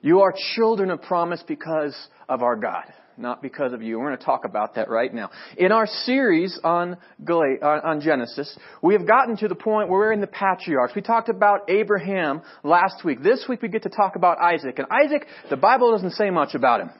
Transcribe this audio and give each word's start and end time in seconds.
You 0.00 0.20
are 0.20 0.34
children 0.54 0.90
of 0.90 1.02
promise 1.02 1.42
because 1.46 1.96
of 2.28 2.42
our 2.42 2.54
God, 2.54 2.84
not 3.16 3.42
because 3.42 3.72
of 3.72 3.82
you. 3.82 3.98
We're 3.98 4.06
going 4.06 4.18
to 4.18 4.24
talk 4.24 4.44
about 4.44 4.76
that 4.76 4.88
right 4.88 5.12
now. 5.12 5.30
In 5.56 5.72
our 5.72 5.86
series 5.86 6.58
on, 6.62 6.96
on 7.28 8.00
Genesis, 8.00 8.56
we 8.80 8.94
have 8.94 9.06
gotten 9.06 9.36
to 9.38 9.48
the 9.48 9.56
point 9.56 9.88
where 9.88 9.98
we're 9.98 10.12
in 10.12 10.20
the 10.20 10.28
patriarchs. 10.28 10.94
We 10.94 11.02
talked 11.02 11.28
about 11.28 11.68
Abraham 11.68 12.42
last 12.62 13.04
week. 13.04 13.22
This 13.22 13.46
week 13.48 13.60
we 13.60 13.68
get 13.68 13.82
to 13.84 13.88
talk 13.88 14.14
about 14.14 14.38
Isaac. 14.38 14.78
And 14.78 14.86
Isaac, 14.90 15.26
the 15.50 15.56
Bible 15.56 15.90
doesn't 15.92 16.12
say 16.12 16.30
much 16.30 16.54
about 16.54 16.80
him. 16.80 16.90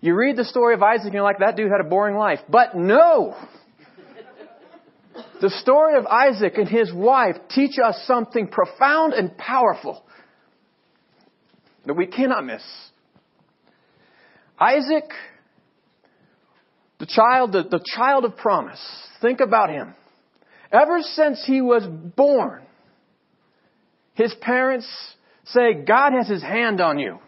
You 0.00 0.14
read 0.14 0.36
the 0.36 0.46
story 0.46 0.72
of 0.72 0.82
Isaac 0.82 1.04
and 1.06 1.14
you're 1.14 1.22
like, 1.22 1.40
that 1.40 1.56
dude 1.56 1.70
had 1.70 1.84
a 1.84 1.88
boring 1.88 2.16
life. 2.16 2.38
But 2.48 2.74
no! 2.74 3.36
The 5.42 5.50
story 5.50 5.98
of 5.98 6.06
Isaac 6.06 6.54
and 6.56 6.68
his 6.68 6.90
wife 6.92 7.36
teach 7.50 7.78
us 7.82 8.02
something 8.06 8.48
profound 8.48 9.12
and 9.12 9.36
powerful 9.36 10.02
that 11.86 11.94
we 11.94 12.06
cannot 12.06 12.44
miss. 12.44 12.62
Isaac, 14.58 15.10
the 16.98 17.06
child, 17.06 17.52
the, 17.52 17.62
the 17.62 17.82
child 17.96 18.24
of 18.24 18.36
promise, 18.36 18.80
think 19.20 19.40
about 19.40 19.70
him. 19.70 19.94
Ever 20.72 21.00
since 21.00 21.42
he 21.46 21.60
was 21.60 21.84
born, 22.16 22.62
his 24.14 24.34
parents 24.40 24.86
say, 25.46 25.72
God 25.86 26.12
has 26.12 26.28
his 26.28 26.42
hand 26.42 26.80
on 26.80 26.98
you. 26.98 27.18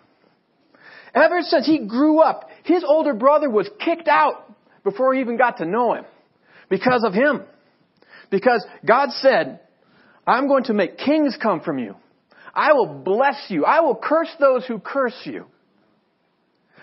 Ever 1.14 1.40
since 1.42 1.66
he 1.66 1.86
grew 1.86 2.20
up, 2.20 2.48
his 2.64 2.84
older 2.86 3.14
brother 3.14 3.50
was 3.50 3.68
kicked 3.84 4.08
out 4.08 4.54
before 4.84 5.14
he 5.14 5.20
even 5.20 5.36
got 5.36 5.58
to 5.58 5.64
know 5.64 5.94
him 5.94 6.04
because 6.68 7.04
of 7.04 7.12
him. 7.12 7.42
Because 8.30 8.64
God 8.86 9.10
said, 9.10 9.60
I'm 10.26 10.48
going 10.48 10.64
to 10.64 10.74
make 10.74 10.98
kings 10.98 11.36
come 11.40 11.60
from 11.60 11.78
you. 11.78 11.96
I 12.54 12.72
will 12.72 13.02
bless 13.04 13.46
you. 13.48 13.64
I 13.64 13.80
will 13.80 13.96
curse 13.96 14.30
those 14.38 14.66
who 14.66 14.78
curse 14.78 15.18
you. 15.24 15.46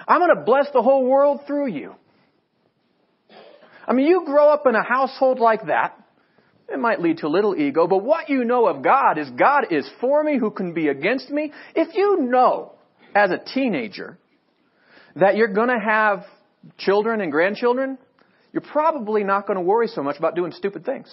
I'm 0.07 0.19
going 0.19 0.35
to 0.35 0.43
bless 0.43 0.67
the 0.73 0.81
whole 0.81 1.05
world 1.05 1.41
through 1.45 1.67
you. 1.67 1.95
I 3.87 3.93
mean, 3.93 4.07
you 4.07 4.23
grow 4.25 4.49
up 4.49 4.65
in 4.67 4.75
a 4.75 4.83
household 4.83 5.39
like 5.39 5.67
that. 5.67 5.95
It 6.71 6.79
might 6.79 7.01
lead 7.01 7.17
to 7.17 7.27
a 7.27 7.29
little 7.29 7.55
ego, 7.55 7.87
but 7.87 8.03
what 8.03 8.29
you 8.29 8.43
know 8.43 8.67
of 8.67 8.83
God 8.83 9.17
is 9.17 9.29
God 9.31 9.67
is 9.71 9.89
for 9.99 10.23
me, 10.23 10.37
who 10.37 10.51
can 10.51 10.73
be 10.73 10.87
against 10.87 11.29
me. 11.31 11.51
If 11.75 11.95
you 11.95 12.17
know 12.21 12.73
as 13.15 13.31
a 13.31 13.39
teenager 13.53 14.19
that 15.15 15.35
you're 15.35 15.53
going 15.53 15.69
to 15.69 15.79
have 15.83 16.25
children 16.77 17.21
and 17.21 17.31
grandchildren, 17.31 17.97
you're 18.53 18.61
probably 18.61 19.23
not 19.23 19.47
going 19.47 19.57
to 19.57 19.63
worry 19.63 19.87
so 19.87 20.03
much 20.03 20.17
about 20.17 20.35
doing 20.35 20.51
stupid 20.51 20.85
things. 20.85 21.11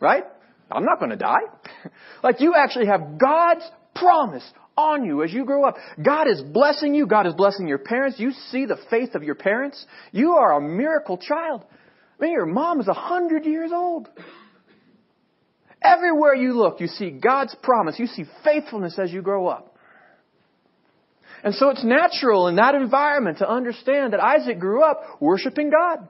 Right? 0.00 0.24
I'm 0.70 0.84
not 0.84 0.98
going 0.98 1.10
to 1.10 1.16
die. 1.16 1.42
like 2.22 2.40
you 2.40 2.54
actually 2.56 2.86
have 2.86 3.18
God's 3.18 3.68
promise 3.94 4.48
on 4.76 5.04
you 5.04 5.22
as 5.22 5.32
you 5.32 5.44
grow 5.44 5.64
up. 5.64 5.76
God 6.02 6.28
is 6.28 6.40
blessing 6.42 6.94
you. 6.94 7.06
God 7.06 7.26
is 7.26 7.34
blessing 7.34 7.68
your 7.68 7.78
parents. 7.78 8.18
You 8.18 8.32
see 8.50 8.66
the 8.66 8.78
faith 8.88 9.14
of 9.14 9.22
your 9.22 9.34
parents. 9.34 9.84
You 10.12 10.32
are 10.32 10.56
a 10.56 10.60
miracle 10.60 11.18
child. 11.18 11.64
I 12.18 12.24
mean, 12.24 12.32
your 12.32 12.46
mom 12.46 12.80
is 12.80 12.88
a 12.88 12.94
hundred 12.94 13.44
years 13.44 13.70
old. 13.74 14.08
Everywhere 15.82 16.34
you 16.34 16.52
look, 16.52 16.80
you 16.80 16.86
see 16.86 17.10
God's 17.10 17.54
promise. 17.62 17.98
You 17.98 18.06
see 18.06 18.24
faithfulness 18.44 18.98
as 18.98 19.10
you 19.10 19.22
grow 19.22 19.46
up. 19.46 19.70
And 21.42 21.54
so 21.54 21.70
it's 21.70 21.82
natural 21.82 22.48
in 22.48 22.56
that 22.56 22.74
environment 22.74 23.38
to 23.38 23.50
understand 23.50 24.12
that 24.12 24.20
Isaac 24.20 24.58
grew 24.58 24.82
up 24.82 25.00
worshiping 25.20 25.70
God. 25.70 26.06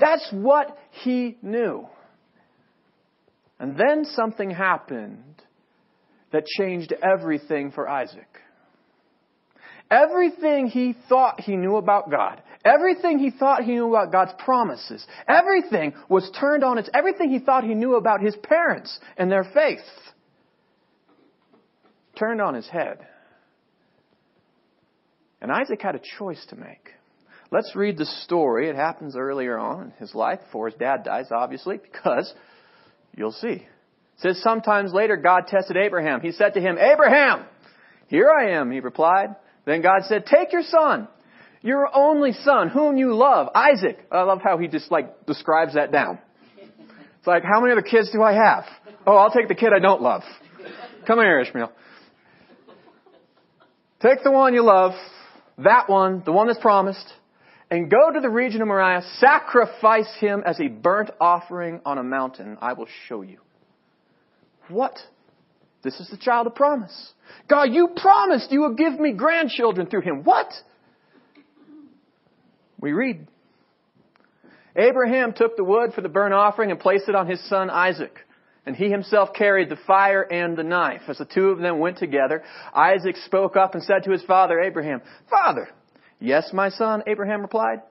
That's 0.00 0.26
what 0.32 0.76
he 1.02 1.36
knew. 1.42 1.86
And 3.58 3.76
then 3.76 4.04
something 4.04 4.50
happened 4.50 5.42
that 6.32 6.46
changed 6.46 6.92
everything 7.02 7.72
for 7.72 7.88
Isaac. 7.88 8.28
Everything 9.90 10.66
he 10.66 10.94
thought 11.08 11.40
he 11.40 11.56
knew 11.56 11.76
about 11.76 12.10
God, 12.10 12.42
everything 12.64 13.18
he 13.18 13.30
thought 13.30 13.64
he 13.64 13.72
knew 13.72 13.88
about 13.88 14.12
God's 14.12 14.32
promises, 14.38 15.04
everything 15.26 15.94
was 16.10 16.30
turned 16.38 16.62
on 16.62 16.76
its, 16.76 16.90
everything 16.92 17.30
he 17.30 17.38
thought 17.38 17.64
he 17.64 17.74
knew 17.74 17.96
about 17.96 18.20
his 18.20 18.36
parents 18.36 18.98
and 19.16 19.32
their 19.32 19.44
faith 19.44 19.80
turned 22.18 22.40
on 22.42 22.54
his 22.54 22.68
head. 22.68 22.98
And 25.40 25.50
Isaac 25.50 25.80
had 25.80 25.94
a 25.94 26.00
choice 26.18 26.44
to 26.50 26.56
make. 26.56 26.90
Let's 27.50 27.74
read 27.74 27.96
the 27.96 28.04
story. 28.04 28.68
It 28.68 28.76
happens 28.76 29.16
earlier 29.16 29.58
on 29.58 29.84
in 29.84 29.90
his 29.92 30.14
life, 30.14 30.40
before 30.44 30.68
his 30.68 30.78
dad 30.78 31.04
dies, 31.04 31.28
obviously, 31.30 31.78
because 31.78 32.34
You'll 33.18 33.32
see. 33.32 33.48
It 33.48 33.66
says 34.18 34.40
sometimes 34.42 34.92
later 34.92 35.16
God 35.16 35.48
tested 35.48 35.76
Abraham. 35.76 36.20
He 36.20 36.30
said 36.30 36.54
to 36.54 36.60
him, 36.60 36.78
Abraham! 36.78 37.44
Here 38.06 38.30
I 38.30 38.52
am, 38.52 38.70
he 38.70 38.78
replied. 38.80 39.34
Then 39.66 39.82
God 39.82 40.02
said, 40.04 40.24
take 40.24 40.52
your 40.52 40.62
son, 40.62 41.08
your 41.60 41.88
only 41.94 42.32
son, 42.32 42.68
whom 42.68 42.96
you 42.96 43.14
love, 43.14 43.48
Isaac. 43.54 43.98
I 44.10 44.22
love 44.22 44.40
how 44.42 44.56
he 44.56 44.68
just 44.68 44.90
like 44.90 45.26
describes 45.26 45.74
that 45.74 45.92
down. 45.92 46.20
It's 47.18 47.26
like, 47.26 47.42
how 47.42 47.60
many 47.60 47.72
other 47.72 47.82
kids 47.82 48.10
do 48.12 48.22
I 48.22 48.32
have? 48.32 48.64
Oh, 49.04 49.16
I'll 49.16 49.32
take 49.32 49.48
the 49.48 49.54
kid 49.54 49.70
I 49.74 49.80
don't 49.80 50.00
love. 50.00 50.22
Come 51.06 51.18
here, 51.18 51.40
Ishmael. 51.40 51.72
Take 54.00 54.22
the 54.22 54.30
one 54.30 54.54
you 54.54 54.62
love, 54.62 54.92
that 55.58 55.90
one, 55.90 56.22
the 56.24 56.32
one 56.32 56.46
that's 56.46 56.60
promised, 56.60 57.12
and 57.70 57.90
go 57.90 58.10
to 58.12 58.20
the 58.20 58.30
region 58.30 58.62
of 58.62 58.68
Moriah, 58.68 59.02
sacrifice 59.18 60.10
him 60.20 60.42
as 60.44 60.58
a 60.60 60.68
burnt 60.68 61.10
offering 61.20 61.80
on 61.84 61.98
a 61.98 62.02
mountain. 62.02 62.56
I 62.60 62.72
will 62.72 62.88
show 63.06 63.22
you. 63.22 63.38
What? 64.68 64.98
This 65.82 66.00
is 66.00 66.08
the 66.10 66.16
child 66.16 66.46
of 66.46 66.54
promise. 66.54 67.12
God, 67.48 67.64
you 67.72 67.90
promised 67.96 68.50
you 68.50 68.62
would 68.62 68.76
give 68.76 68.98
me 68.98 69.12
grandchildren 69.12 69.86
through 69.86 70.02
him. 70.02 70.24
What? 70.24 70.52
We 72.80 72.92
read. 72.92 73.26
Abraham 74.76 75.32
took 75.32 75.56
the 75.56 75.64
wood 75.64 75.92
for 75.94 76.00
the 76.00 76.08
burnt 76.08 76.34
offering 76.34 76.70
and 76.70 76.80
placed 76.80 77.08
it 77.08 77.14
on 77.14 77.26
his 77.26 77.46
son 77.48 77.70
Isaac. 77.70 78.14
And 78.64 78.76
he 78.76 78.90
himself 78.90 79.30
carried 79.34 79.70
the 79.70 79.78
fire 79.86 80.22
and 80.22 80.56
the 80.56 80.62
knife. 80.62 81.02
As 81.08 81.18
the 81.18 81.24
two 81.24 81.48
of 81.48 81.58
them 81.58 81.78
went 81.78 81.98
together, 81.98 82.42
Isaac 82.74 83.16
spoke 83.24 83.56
up 83.56 83.74
and 83.74 83.82
said 83.82 84.04
to 84.04 84.10
his 84.10 84.22
father 84.24 84.60
Abraham, 84.60 85.00
Father, 85.30 85.68
Yes, 86.20 86.50
my 86.52 86.70
son, 86.70 87.02
Abraham 87.06 87.42
replied. 87.42 87.82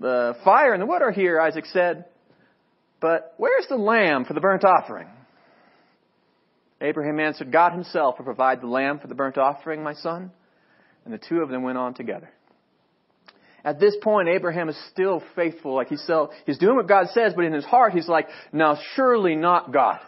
The 0.00 0.36
fire 0.44 0.72
and 0.72 0.82
the 0.82 0.86
wood 0.86 1.02
are 1.02 1.10
here, 1.10 1.40
Isaac 1.40 1.66
said. 1.66 2.06
But 3.00 3.34
where's 3.36 3.66
the 3.68 3.76
lamb 3.76 4.24
for 4.24 4.34
the 4.34 4.40
burnt 4.40 4.64
offering? 4.64 5.08
Abraham 6.80 7.18
answered, 7.20 7.52
God 7.52 7.72
himself 7.72 8.18
will 8.18 8.24
provide 8.24 8.60
the 8.60 8.66
lamb 8.66 9.00
for 9.00 9.08
the 9.08 9.14
burnt 9.14 9.36
offering, 9.36 9.82
my 9.82 9.94
son. 9.94 10.30
And 11.04 11.12
the 11.12 11.18
two 11.18 11.40
of 11.40 11.48
them 11.48 11.62
went 11.62 11.78
on 11.78 11.94
together. 11.94 12.30
At 13.64 13.80
this 13.80 13.96
point, 14.00 14.28
Abraham 14.28 14.68
is 14.68 14.78
still 14.92 15.22
faithful. 15.34 15.74
Like 15.74 15.88
he's 15.88 16.02
still, 16.02 16.30
he's 16.46 16.58
doing 16.58 16.76
what 16.76 16.86
God 16.86 17.08
says, 17.12 17.32
but 17.34 17.44
in 17.44 17.52
his 17.52 17.64
heart, 17.64 17.92
he's 17.92 18.08
like, 18.08 18.28
now 18.52 18.78
surely 18.94 19.34
not 19.34 19.72
God. 19.72 19.98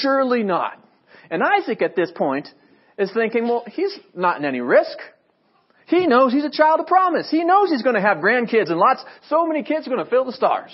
Surely 0.00 0.42
not. 0.42 0.82
And 1.30 1.42
Isaac 1.42 1.80
at 1.82 1.96
this 1.96 2.10
point 2.14 2.48
is 2.98 3.10
thinking, 3.12 3.48
well, 3.48 3.64
he's 3.66 3.98
not 4.14 4.38
in 4.38 4.44
any 4.44 4.60
risk. 4.60 4.98
He 5.86 6.06
knows 6.06 6.32
he's 6.32 6.44
a 6.44 6.50
child 6.50 6.80
of 6.80 6.86
promise. 6.86 7.28
He 7.30 7.44
knows 7.44 7.70
he's 7.70 7.82
going 7.82 7.94
to 7.94 8.00
have 8.00 8.18
grandkids 8.18 8.70
and 8.70 8.78
lots, 8.78 9.04
so 9.28 9.46
many 9.46 9.62
kids 9.62 9.86
are 9.86 9.90
going 9.90 10.04
to 10.04 10.10
fill 10.10 10.24
the 10.24 10.32
stars. 10.32 10.72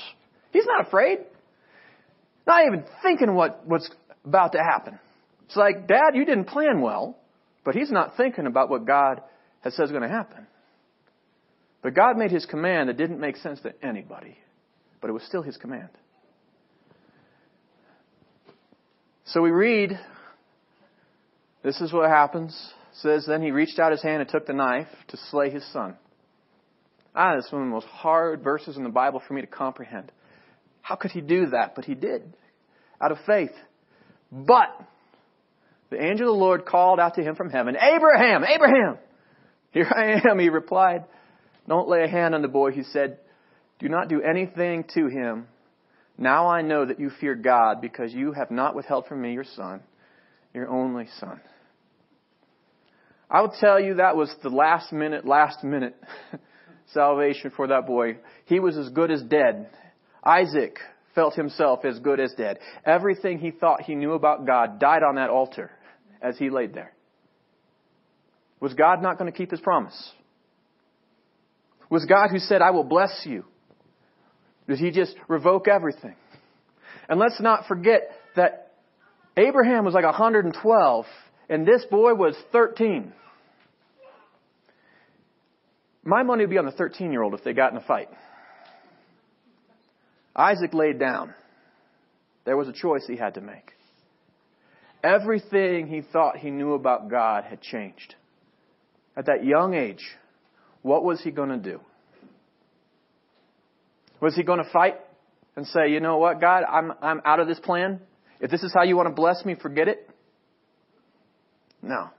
He's 0.53 0.67
not 0.67 0.87
afraid. 0.87 1.19
Not 2.47 2.67
even 2.67 2.85
thinking 3.03 3.35
what, 3.35 3.67
what's 3.67 3.91
about 4.25 4.53
to 4.53 4.59
happen. 4.59 4.99
It's 5.47 5.57
like, 5.57 5.87
Dad, 5.87 6.15
you 6.15 6.25
didn't 6.25 6.47
plan 6.47 6.81
well, 6.81 7.17
but 7.65 7.75
he's 7.75 7.91
not 7.91 8.17
thinking 8.17 8.47
about 8.47 8.71
what 8.71 8.87
God 8.87 9.23
has 9.61 9.75
said 9.77 9.85
is 9.85 9.91
going 9.91 10.03
to 10.03 10.09
happen. 10.09 10.47
But 11.83 11.95
God 11.95 12.17
made 12.17 12.31
his 12.31 12.47
command 12.47 12.89
that 12.89 12.97
didn't 12.97 13.21
make 13.21 13.37
sense 13.37 13.61
to 13.61 13.75
anybody, 13.85 14.39
but 15.01 15.11
it 15.11 15.13
was 15.13 15.23
still 15.25 15.43
his 15.43 15.57
command. 15.59 15.91
So 19.27 19.43
we 19.43 19.51
read, 19.51 19.99
this 21.63 21.81
is 21.81 21.93
what 21.93 22.09
happens 22.09 22.73
says, 23.01 23.25
Then 23.27 23.43
he 23.43 23.51
reached 23.51 23.79
out 23.79 23.93
his 23.93 24.03
hand 24.03 24.21
and 24.21 24.31
took 24.31 24.47
the 24.47 24.53
knife 24.53 24.89
to 25.09 25.17
slay 25.31 25.51
his 25.51 25.65
son. 25.73 25.97
Ah, 27.15 27.37
this 27.37 27.47
is 27.47 27.53
one 27.53 27.63
of 27.63 27.69
the 27.69 27.75
most 27.75 27.87
hard 27.87 28.43
verses 28.43 28.77
in 28.77 28.85
the 28.85 28.91
Bible 28.91 29.23
for 29.27 29.35
me 29.35 29.41
to 29.41 29.47
comprehend. 29.47 30.11
How 30.81 30.97
could 30.97 31.11
he 31.11 31.21
do 31.21 31.47
that? 31.51 31.75
But 31.75 31.85
he 31.85 31.95
did, 31.95 32.23
out 33.01 33.13
of 33.13 33.19
faith. 33.27 33.53
But 34.31 34.69
the 35.91 36.03
angel 36.03 36.33
of 36.33 36.35
the 36.35 36.41
Lord 36.45 36.65
called 36.65 36.99
out 36.99 37.15
to 37.15 37.23
him 37.23 37.35
from 37.35 37.51
heaven, 37.51 37.77
Abraham, 37.77 38.45
Abraham! 38.45 38.99
Here 39.73 39.91
I 39.95 40.29
am, 40.29 40.39
he 40.39 40.49
replied. 40.49 41.05
Don't 41.69 41.89
lay 41.89 42.03
a 42.03 42.09
hand 42.09 42.35
on 42.35 42.43
the 42.43 42.49
boy, 42.49 42.73
he 42.73 42.83
said. 42.83 43.19
Do 43.79 43.89
not 43.89 44.09
do 44.09 44.21
anything 44.21 44.85
to 44.95 45.07
him. 45.07 45.47
Now 46.19 46.49
I 46.49 46.63
know 46.63 46.85
that 46.87 47.01
you 47.01 47.11
fear 47.21 47.35
God 47.35 47.81
because 47.81 48.13
you 48.13 48.33
have 48.33 48.51
not 48.51 48.75
withheld 48.75 49.07
from 49.07 49.23
me 49.23 49.33
your 49.33 49.45
son, 49.57 49.83
your 50.55 50.69
only 50.69 51.09
son. 51.19 51.41
I 53.33 53.41
will 53.41 53.55
tell 53.59 53.81
you 53.81 53.95
that 53.95 54.15
was 54.15 54.33
the 54.43 54.51
last 54.51 54.93
minute, 54.93 55.27
last 55.27 55.65
minute 55.65 55.97
salvation 56.93 57.51
for 57.57 57.69
that 57.69 57.87
boy. 57.87 58.19
He 58.45 58.61
was 58.61 58.77
as 58.77 58.91
good 58.91 59.11
as 59.11 59.23
dead. 59.23 59.71
Isaac 60.23 60.77
felt 61.15 61.35
himself 61.35 61.87
as 61.87 61.99
good 61.99 62.21
as 62.21 62.35
dead. 62.37 62.59
Everything 62.85 63.39
he 63.39 63.51
thought 63.51 63.81
he 63.81 63.95
knew 63.95 64.13
about 64.13 64.47
God 64.47 64.79
died 64.79 65.03
on 65.03 65.15
that 65.15 65.31
altar 65.31 65.71
as 66.21 66.37
he 66.37 66.51
laid 66.51 66.75
there. 66.75 66.93
Was 68.61 68.75
God 68.75 69.03
not 69.03 69.17
going 69.17 69.33
to 69.33 69.37
keep 69.37 69.51
his 69.51 69.61
promise? 69.61 70.13
Was 71.89 72.05
God 72.05 72.29
who 72.31 72.39
said, 72.39 72.61
I 72.61 72.71
will 72.71 72.85
bless 72.85 73.23
you? 73.25 73.47
Did 74.69 74.79
he 74.79 74.91
just 74.91 75.17
revoke 75.27 75.69
everything? 75.69 76.17
And 77.09 77.19
let's 77.19 77.41
not 77.41 77.67
forget 77.67 78.03
that 78.37 78.73
Abraham 79.39 79.87
was 79.87 79.95
like 79.95 80.05
112 80.05 81.07
and 81.53 81.67
this 81.67 81.85
boy 81.85 82.15
was 82.15 82.35
13. 82.51 83.13
My 86.03 86.23
money 86.23 86.45
would 86.45 86.51
be 86.51 86.57
on 86.57 86.65
the 86.65 86.73
13 86.73 87.13
year 87.13 87.23
old 87.23 87.35
if 87.35 87.45
they 87.45 87.53
got 87.53 87.73
in 87.73 87.77
a 87.77 87.83
fight. 87.83 88.09
Isaac 90.35 90.73
laid 90.73 90.99
down. 90.99 91.35
There 92.47 92.57
was 92.57 92.69
a 92.69 92.73
choice 92.73 93.05
he 93.07 93.17
had 93.17 93.35
to 93.35 93.43
make. 93.43 93.71
Everything 95.05 95.89
he 95.89 96.01
thought 96.01 96.39
he 96.39 96.51
knew 96.51 96.73
about 96.73 97.11
God 97.11 97.45
had 97.45 97.61
changed. 97.61 98.15
At 99.15 99.27
that 99.27 99.45
young 99.45 99.75
age, 99.75 100.03
what 100.81 101.05
was 101.05 101.21
he 101.21 101.31
going 101.31 101.51
to 101.51 101.59
do? 101.59 101.81
Was 104.23 104.35
he 104.35 104.43
going 104.43 104.65
to 104.65 104.71
fight 104.71 104.95
and 105.55 105.67
say, 105.67 105.91
you 105.91 106.01
know 106.01 106.17
what, 106.17 106.41
God, 106.41 106.63
I'm, 106.65 106.93
I'm 107.03 107.21
out 107.27 107.41
of 107.41 107.47
this 107.47 107.61
plan? 107.61 108.01
If 108.41 108.51
this 108.51 108.63
is 108.63 108.73
how 108.73 108.85
you 108.85 108.97
want 108.97 109.11
to 109.11 109.15
bless 109.15 109.45
me, 109.45 109.55
forget 109.55 109.87
it? 109.87 110.09
No. 111.83 112.11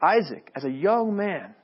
Isaac, 0.00 0.50
as 0.54 0.64
a 0.64 0.70
young 0.70 1.16
man, 1.16 1.54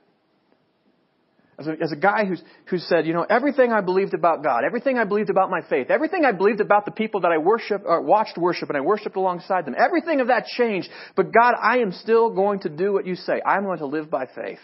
as 1.57 1.67
a, 1.67 1.71
as 1.81 1.91
a 1.91 1.95
guy 1.95 2.25
who's, 2.25 2.41
who 2.65 2.79
said, 2.79 3.05
you 3.05 3.13
know, 3.13 3.25
everything 3.29 3.71
I 3.71 3.79
believed 3.79 4.13
about 4.13 4.43
God, 4.43 4.63
everything 4.65 4.97
I 4.97 5.05
believed 5.05 5.29
about 5.29 5.49
my 5.49 5.61
faith, 5.61 5.89
everything 5.89 6.25
I 6.25 6.33
believed 6.33 6.59
about 6.59 6.83
the 6.83 6.91
people 6.91 7.21
that 7.21 7.31
I 7.31 7.37
worship, 7.37 7.83
or 7.85 8.01
watched 8.01 8.37
worship 8.37 8.67
and 8.69 8.77
I 8.77 8.81
worshiped 8.81 9.15
alongside 9.15 9.65
them, 9.65 9.75
everything 9.77 10.19
of 10.19 10.27
that 10.27 10.47
changed. 10.47 10.89
But 11.15 11.31
God, 11.31 11.53
I 11.61 11.77
am 11.77 11.93
still 11.93 12.29
going 12.29 12.61
to 12.61 12.69
do 12.69 12.91
what 12.91 13.05
you 13.05 13.15
say. 13.15 13.41
I'm 13.45 13.63
going 13.63 13.79
to 13.79 13.85
live 13.85 14.09
by 14.09 14.25
faith. 14.25 14.59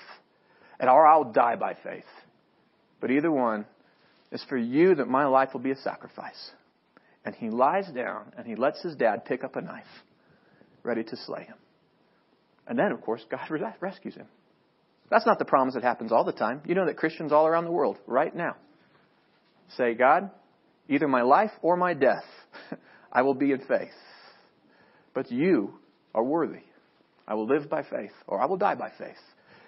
And 0.80 0.89
or 0.89 1.07
I'll 1.07 1.31
die 1.31 1.56
by 1.56 1.75
faith. 1.81 2.03
But 3.00 3.12
either 3.12 3.31
one 3.31 3.65
is 4.31 4.44
for 4.50 4.57
you 4.57 4.95
that 4.95 5.07
my 5.07 5.25
life 5.27 5.50
will 5.53 5.62
be 5.62 5.71
a 5.71 5.77
sacrifice. 5.77 6.51
And 7.24 7.36
he 7.36 7.50
lies 7.50 7.88
down 7.94 8.33
and 8.38 8.45
he 8.45 8.56
lets 8.56 8.81
his 8.81 8.95
dad 8.95 9.25
pick 9.25 9.44
up 9.44 9.56
a 9.56 9.62
knife, 9.62 9.86
ready 10.83 11.03
to 11.03 11.15
slay 11.15 11.44
him. 11.44 11.56
And 12.68 12.78
then, 12.78 12.92
of 12.92 13.02
course, 13.02 13.25
God 13.30 13.42
rescues 13.81 14.16
him. 14.16 14.28
That's 15.10 15.25
not 15.25 15.40
the 15.40 15.46
promise 15.46 15.74
that 15.74 15.84
happens 15.84 16.12
all 16.12 16.24
the 16.24 16.31
time. 16.31 16.62
You 16.66 16.75
know 16.75 16.86
that 16.86 16.98
Christians 16.98 17.31
all 17.31 17.46
around 17.46 17.66
the 17.66 17.72
world, 17.72 17.98
right 18.08 18.34
now, 18.34 18.56
say, 19.75 19.94
God, 19.94 20.31
either 20.88 21.08
my 21.08 21.22
life 21.22 21.52
or 21.62 21.75
my 21.75 21.94
death, 21.94 22.24
I 23.12 23.22
will 23.24 23.34
be 23.34 23.52
in 23.52 23.60
faith. 23.60 23.92
But 25.13 25.30
you 25.30 25.74
are 26.16 26.24
worthy. 26.24 26.63
I 27.28 27.34
will 27.34 27.48
live 27.48 27.69
by 27.69 27.84
faith, 27.84 28.13
or 28.25 28.42
I 28.42 28.46
will 28.46 28.58
die 28.58 28.75
by 28.75 28.92
faith. 28.98 29.18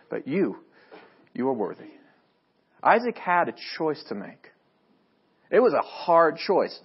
But 0.10 0.28
you, 0.28 0.57
you 1.34 1.48
are 1.50 1.54
worthy. 1.54 1.92
Isaac 2.81 3.18
had 3.18 3.50
a 3.50 3.54
choice 3.78 4.04
to 4.10 4.16
make. 4.16 4.50
It 5.51 5.60
was 5.60 5.74
a 5.74 5.81
hard 5.81 6.38
choice. 6.38 6.78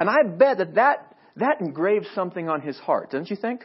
And 0.00 0.08
I 0.08 0.22
bet 0.24 0.58
that 0.58 0.74
that, 0.74 1.16
that 1.36 1.60
engraved 1.60 2.06
something 2.14 2.48
on 2.48 2.60
his 2.60 2.78
heart, 2.78 3.10
don't 3.10 3.28
you 3.28 3.36
think? 3.36 3.62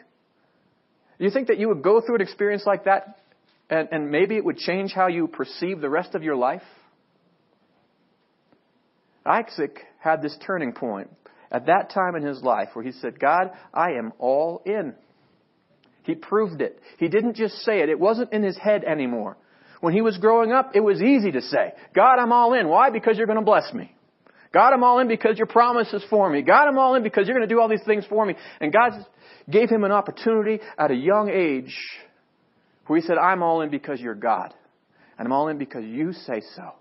You 1.21 1.29
think 1.29 1.49
that 1.49 1.59
you 1.59 1.67
would 1.67 1.83
go 1.83 2.01
through 2.01 2.15
an 2.15 2.21
experience 2.21 2.63
like 2.65 2.85
that 2.85 3.19
and, 3.69 3.87
and 3.91 4.09
maybe 4.09 4.37
it 4.37 4.43
would 4.43 4.57
change 4.57 4.91
how 4.91 5.07
you 5.07 5.27
perceive 5.27 5.79
the 5.79 5.89
rest 5.89 6.15
of 6.15 6.23
your 6.23 6.35
life? 6.35 6.63
Isaac 9.23 9.77
had 9.99 10.23
this 10.23 10.35
turning 10.45 10.73
point 10.73 11.11
at 11.51 11.67
that 11.67 11.91
time 11.93 12.15
in 12.15 12.23
his 12.23 12.41
life 12.41 12.69
where 12.73 12.83
he 12.83 12.91
said, 12.91 13.19
God, 13.19 13.51
I 13.71 13.91
am 13.91 14.13
all 14.17 14.63
in. 14.65 14.95
He 16.01 16.15
proved 16.15 16.59
it. 16.59 16.79
He 16.97 17.07
didn't 17.07 17.35
just 17.35 17.53
say 17.57 17.81
it. 17.81 17.89
It 17.89 17.99
wasn't 17.99 18.33
in 18.33 18.41
his 18.41 18.57
head 18.57 18.83
anymore. 18.83 19.37
When 19.79 19.93
he 19.93 20.01
was 20.01 20.17
growing 20.17 20.51
up, 20.51 20.71
it 20.73 20.79
was 20.79 21.03
easy 21.03 21.31
to 21.33 21.41
say, 21.41 21.73
God, 21.93 22.17
I'm 22.17 22.31
all 22.31 22.55
in. 22.55 22.67
Why? 22.67 22.89
Because 22.89 23.17
you're 23.17 23.27
going 23.27 23.37
to 23.37 23.45
bless 23.45 23.71
me. 23.73 23.93
God, 24.53 24.73
I'm 24.73 24.83
all 24.83 24.99
in 24.99 25.07
because 25.07 25.37
your 25.37 25.47
promise 25.47 25.91
is 25.93 26.03
for 26.09 26.29
me. 26.29 26.41
God, 26.41 26.67
I'm 26.67 26.77
all 26.77 26.95
in 26.95 27.03
because 27.03 27.27
you're 27.27 27.37
going 27.37 27.47
to 27.47 27.53
do 27.53 27.61
all 27.61 27.69
these 27.69 27.83
things 27.85 28.05
for 28.09 28.25
me. 28.25 28.35
And 28.59 28.73
God 28.73 28.91
gave 29.49 29.69
him 29.69 29.83
an 29.83 29.91
opportunity 29.91 30.59
at 30.77 30.91
a 30.91 30.95
young 30.95 31.29
age 31.29 31.75
where 32.87 32.99
he 32.99 33.05
said, 33.05 33.17
I'm 33.17 33.43
all 33.43 33.61
in 33.61 33.69
because 33.69 34.01
you're 34.01 34.15
God. 34.15 34.53
And 35.17 35.25
I'm 35.25 35.31
all 35.31 35.47
in 35.47 35.57
because 35.57 35.85
you 35.85 36.11
say 36.11 36.41
so. 36.55 36.73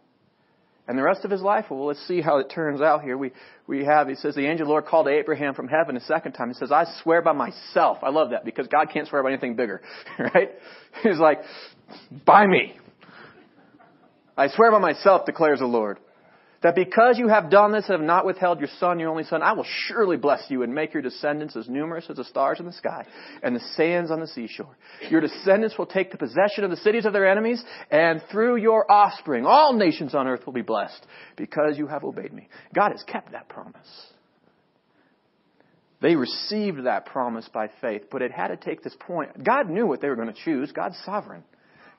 And 0.88 0.98
the 0.98 1.04
rest 1.04 1.24
of 1.24 1.30
his 1.30 1.40
life, 1.40 1.66
well, 1.70 1.86
let's 1.86 2.04
see 2.08 2.20
how 2.20 2.38
it 2.38 2.50
turns 2.52 2.80
out 2.80 3.02
here. 3.02 3.16
We, 3.16 3.30
we 3.68 3.84
have, 3.84 4.08
he 4.08 4.16
says, 4.16 4.34
the 4.34 4.46
angel 4.46 4.66
Lord 4.66 4.86
called 4.86 5.06
Abraham 5.06 5.54
from 5.54 5.68
heaven 5.68 5.96
a 5.96 6.00
second 6.00 6.32
time. 6.32 6.48
He 6.48 6.54
says, 6.54 6.72
I 6.72 6.84
swear 7.04 7.22
by 7.22 7.32
myself. 7.32 7.98
I 8.02 8.10
love 8.10 8.30
that 8.30 8.44
because 8.44 8.66
God 8.66 8.88
can't 8.92 9.06
swear 9.06 9.22
by 9.22 9.30
anything 9.30 9.54
bigger. 9.54 9.82
Right? 10.18 10.50
He's 11.04 11.18
like, 11.18 11.38
by 12.26 12.46
me. 12.46 12.74
I 14.36 14.48
swear 14.48 14.72
by 14.72 14.80
myself, 14.80 15.26
declares 15.26 15.60
the 15.60 15.66
Lord 15.66 15.98
that 16.62 16.74
because 16.74 17.18
you 17.18 17.28
have 17.28 17.50
done 17.50 17.72
this 17.72 17.86
and 17.88 17.98
have 17.98 18.06
not 18.06 18.26
withheld 18.26 18.60
your 18.60 18.68
son, 18.78 18.98
your 18.98 19.08
only 19.08 19.24
son, 19.24 19.42
I 19.42 19.52
will 19.52 19.66
surely 19.86 20.18
bless 20.18 20.42
you 20.48 20.62
and 20.62 20.74
make 20.74 20.92
your 20.92 21.02
descendants 21.02 21.56
as 21.56 21.68
numerous 21.68 22.04
as 22.10 22.16
the 22.16 22.24
stars 22.24 22.60
in 22.60 22.66
the 22.66 22.72
sky 22.72 23.06
and 23.42 23.56
the 23.56 23.60
sands 23.76 24.10
on 24.10 24.20
the 24.20 24.26
seashore. 24.26 24.76
Your 25.08 25.22
descendants 25.22 25.78
will 25.78 25.86
take 25.86 26.10
the 26.10 26.18
possession 26.18 26.64
of 26.64 26.70
the 26.70 26.76
cities 26.76 27.06
of 27.06 27.14
their 27.14 27.28
enemies, 27.28 27.62
and 27.90 28.22
through 28.30 28.56
your 28.56 28.90
offspring, 28.90 29.46
all 29.46 29.72
nations 29.72 30.14
on 30.14 30.26
earth 30.26 30.44
will 30.44 30.52
be 30.52 30.62
blessed 30.62 31.06
because 31.36 31.78
you 31.78 31.86
have 31.86 32.04
obeyed 32.04 32.32
me. 32.32 32.48
God 32.74 32.90
has 32.90 33.02
kept 33.04 33.32
that 33.32 33.48
promise. 33.48 33.88
They 36.02 36.14
received 36.14 36.84
that 36.84 37.06
promise 37.06 37.48
by 37.52 37.68
faith, 37.80 38.04
but 38.10 38.22
it 38.22 38.32
had 38.32 38.48
to 38.48 38.56
take 38.56 38.82
this 38.82 38.96
point. 39.00 39.44
God 39.44 39.68
knew 39.68 39.86
what 39.86 40.00
they 40.00 40.08
were 40.08 40.16
going 40.16 40.32
to 40.32 40.44
choose. 40.44 40.72
God's 40.72 40.96
sovereign. 41.04 41.44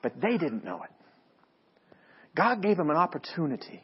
But 0.02 0.20
they 0.20 0.38
didn't 0.38 0.64
know 0.64 0.82
it. 0.82 0.90
God 2.34 2.62
gave 2.62 2.76
them 2.76 2.90
an 2.90 2.96
opportunity 2.96 3.82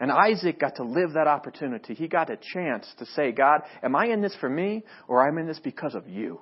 and 0.00 0.10
Isaac 0.10 0.58
got 0.58 0.76
to 0.76 0.84
live 0.84 1.12
that 1.14 1.26
opportunity. 1.26 1.94
He 1.94 2.08
got 2.08 2.30
a 2.30 2.36
chance 2.36 2.86
to 2.98 3.06
say, 3.06 3.32
God, 3.32 3.60
am 3.82 3.94
I 3.94 4.06
in 4.06 4.20
this 4.20 4.36
for 4.40 4.48
me 4.48 4.82
or 5.06 5.26
am 5.26 5.38
I 5.38 5.42
in 5.42 5.46
this 5.46 5.60
because 5.60 5.94
of 5.94 6.08
you? 6.08 6.40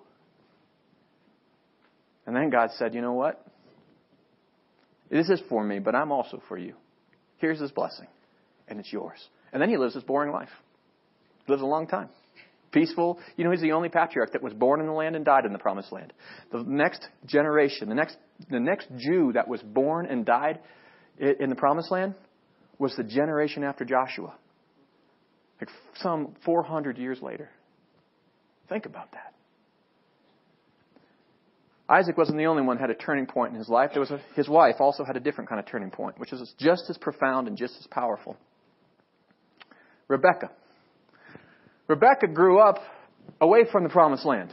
And 2.26 2.34
then 2.34 2.50
God 2.50 2.70
said, 2.78 2.94
you 2.94 3.00
know 3.00 3.12
what? 3.12 3.44
This 5.10 5.28
is 5.28 5.42
for 5.48 5.62
me, 5.62 5.78
but 5.78 5.94
I'm 5.94 6.10
also 6.10 6.40
for 6.48 6.56
you. 6.56 6.74
Here's 7.36 7.60
his 7.60 7.72
blessing, 7.72 8.06
and 8.68 8.80
it's 8.80 8.92
yours. 8.92 9.18
And 9.52 9.60
then 9.60 9.68
he 9.68 9.76
lives 9.76 9.94
this 9.94 10.04
boring 10.04 10.32
life. 10.32 10.48
He 11.46 11.52
Lives 11.52 11.62
a 11.62 11.66
long 11.66 11.86
time. 11.86 12.08
Peaceful. 12.70 13.18
You 13.36 13.44
know, 13.44 13.50
he's 13.50 13.60
the 13.60 13.72
only 13.72 13.90
patriarch 13.90 14.32
that 14.32 14.42
was 14.42 14.54
born 14.54 14.80
in 14.80 14.86
the 14.86 14.92
land 14.92 15.14
and 15.14 15.24
died 15.24 15.44
in 15.44 15.52
the 15.52 15.58
promised 15.58 15.92
land. 15.92 16.14
The 16.52 16.62
next 16.66 17.06
generation, 17.26 17.90
the 17.90 17.94
next, 17.94 18.16
the 18.48 18.60
next 18.60 18.88
Jew 18.96 19.32
that 19.34 19.48
was 19.48 19.60
born 19.60 20.06
and 20.06 20.24
died 20.24 20.60
in 21.18 21.50
the 21.50 21.56
promised 21.56 21.90
land 21.90 22.14
was 22.82 22.94
the 22.96 23.04
generation 23.04 23.62
after 23.62 23.84
Joshua. 23.84 24.34
Like 25.60 25.70
some 25.94 26.34
400 26.44 26.98
years 26.98 27.22
later. 27.22 27.48
Think 28.68 28.86
about 28.86 29.12
that. 29.12 29.32
Isaac 31.88 32.18
wasn't 32.18 32.38
the 32.38 32.46
only 32.46 32.62
one 32.62 32.78
who 32.78 32.80
had 32.80 32.90
a 32.90 32.94
turning 32.94 33.26
point 33.26 33.52
in 33.52 33.58
his 33.58 33.68
life. 33.68 33.90
There 33.92 34.00
was 34.00 34.10
a, 34.10 34.20
his 34.34 34.48
wife 34.48 34.76
also 34.80 35.04
had 35.04 35.16
a 35.16 35.20
different 35.20 35.48
kind 35.48 35.60
of 35.60 35.66
turning 35.66 35.90
point, 35.90 36.18
which 36.18 36.32
is 36.32 36.52
just 36.58 36.82
as 36.90 36.98
profound 36.98 37.46
and 37.46 37.56
just 37.56 37.74
as 37.78 37.86
powerful. 37.86 38.36
Rebecca. 40.08 40.50
Rebecca 41.86 42.26
grew 42.26 42.58
up 42.58 42.78
away 43.40 43.60
from 43.70 43.84
the 43.84 43.90
promised 43.90 44.24
land. 44.24 44.52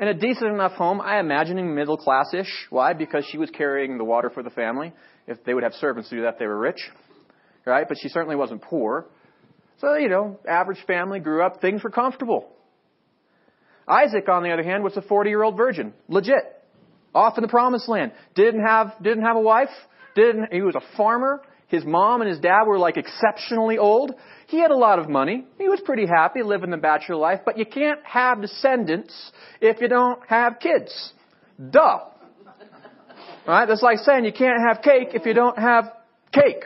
In 0.00 0.08
a 0.08 0.14
decent 0.14 0.50
enough 0.50 0.72
home, 0.72 1.02
I 1.02 1.20
imagine 1.20 1.74
middle 1.74 1.98
class-ish. 1.98 2.66
Why? 2.70 2.94
Because 2.94 3.26
she 3.30 3.36
was 3.36 3.50
carrying 3.50 3.98
the 3.98 4.04
water 4.04 4.30
for 4.30 4.42
the 4.42 4.50
family. 4.50 4.94
If 5.26 5.44
they 5.44 5.52
would 5.52 5.64
have 5.64 5.74
servants 5.74 6.08
to 6.08 6.16
do 6.16 6.22
that, 6.22 6.38
they 6.38 6.46
were 6.46 6.58
rich 6.58 6.80
right? 7.64 7.86
But 7.88 7.98
she 8.00 8.08
certainly 8.08 8.36
wasn't 8.36 8.62
poor. 8.62 9.06
So, 9.80 9.94
you 9.96 10.08
know, 10.08 10.38
average 10.48 10.78
family 10.86 11.20
grew 11.20 11.44
up, 11.44 11.60
things 11.60 11.82
were 11.82 11.90
comfortable. 11.90 12.48
Isaac, 13.88 14.28
on 14.28 14.42
the 14.42 14.52
other 14.52 14.62
hand, 14.62 14.84
was 14.84 14.96
a 14.96 15.02
40 15.02 15.30
year 15.30 15.42
old 15.42 15.56
virgin. 15.56 15.92
Legit. 16.08 16.60
Off 17.14 17.36
in 17.36 17.42
the 17.42 17.48
promised 17.48 17.88
land. 17.88 18.12
Didn't 18.34 18.64
have, 18.64 18.94
didn't 19.02 19.24
have 19.24 19.36
a 19.36 19.40
wife. 19.40 19.68
Didn't, 20.14 20.52
he 20.52 20.62
was 20.62 20.74
a 20.74 20.96
farmer. 20.96 21.42
His 21.66 21.84
mom 21.84 22.20
and 22.20 22.28
his 22.28 22.38
dad 22.38 22.64
were 22.66 22.78
like 22.78 22.96
exceptionally 22.96 23.78
old. 23.78 24.12
He 24.48 24.60
had 24.60 24.70
a 24.70 24.76
lot 24.76 24.98
of 24.98 25.08
money. 25.08 25.46
He 25.58 25.68
was 25.68 25.80
pretty 25.84 26.06
happy 26.06 26.42
living 26.42 26.70
the 26.70 26.76
bachelor 26.76 27.16
life, 27.16 27.40
but 27.44 27.58
you 27.58 27.64
can't 27.64 28.00
have 28.04 28.42
descendants 28.42 29.32
if 29.60 29.80
you 29.80 29.88
don't 29.88 30.20
have 30.28 30.60
kids. 30.60 31.12
Duh. 31.70 32.00
Right? 33.46 33.66
That's 33.66 33.82
like 33.82 33.98
saying 33.98 34.26
you 34.26 34.32
can't 34.32 34.60
have 34.68 34.82
cake 34.82 35.14
if 35.14 35.24
you 35.24 35.32
don't 35.32 35.58
have 35.58 35.92
cake. 36.32 36.64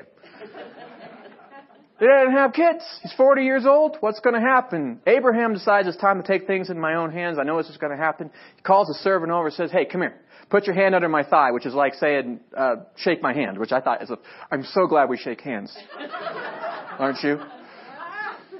They 1.99 2.07
didn't 2.07 2.33
have 2.33 2.53
kids. 2.53 2.85
He's 3.03 3.13
40 3.15 3.43
years 3.43 3.65
old. 3.65 3.97
What's 4.01 4.21
going 4.21 4.35
to 4.35 4.41
happen? 4.41 5.01
Abraham 5.07 5.55
decides 5.55 5.89
it's 5.89 5.97
time 5.97 6.21
to 6.21 6.27
take 6.27 6.47
things 6.47 6.69
in 6.69 6.79
my 6.79 6.95
own 6.95 7.11
hands. 7.11 7.39
I 7.41 7.45
know 7.45 7.57
this 7.57 7.71
is 7.71 7.79
going 7.79 7.97
to 7.97 8.03
happen. 8.03 8.31
He 8.57 8.63
calls 8.63 8.91
a 8.91 9.03
servant 9.03 9.33
over 9.33 9.47
and 9.47 9.55
says, 9.55 9.71
hey, 9.73 9.87
come 9.87 10.03
here. 10.03 10.21
Put 10.51 10.67
your 10.67 10.75
hand 10.75 10.95
under 10.95 11.09
my 11.09 11.25
thigh, 11.25 11.53
which 11.53 11.65
is 11.65 11.73
like 11.73 11.95
saying, 11.95 12.41
uh, 12.57 12.77
shake 12.97 13.23
my 13.23 13.33
hand, 13.33 13.59
which 13.59 13.73
I 13.73 13.81
thought 13.81 14.03
is 14.03 14.11
a, 14.11 14.19
I'm 14.51 14.63
so 14.63 14.87
glad 14.87 15.09
we 15.09 15.17
shake 15.17 15.41
hands. 15.41 15.77
Aren't 16.99 17.23
you? 17.25 17.39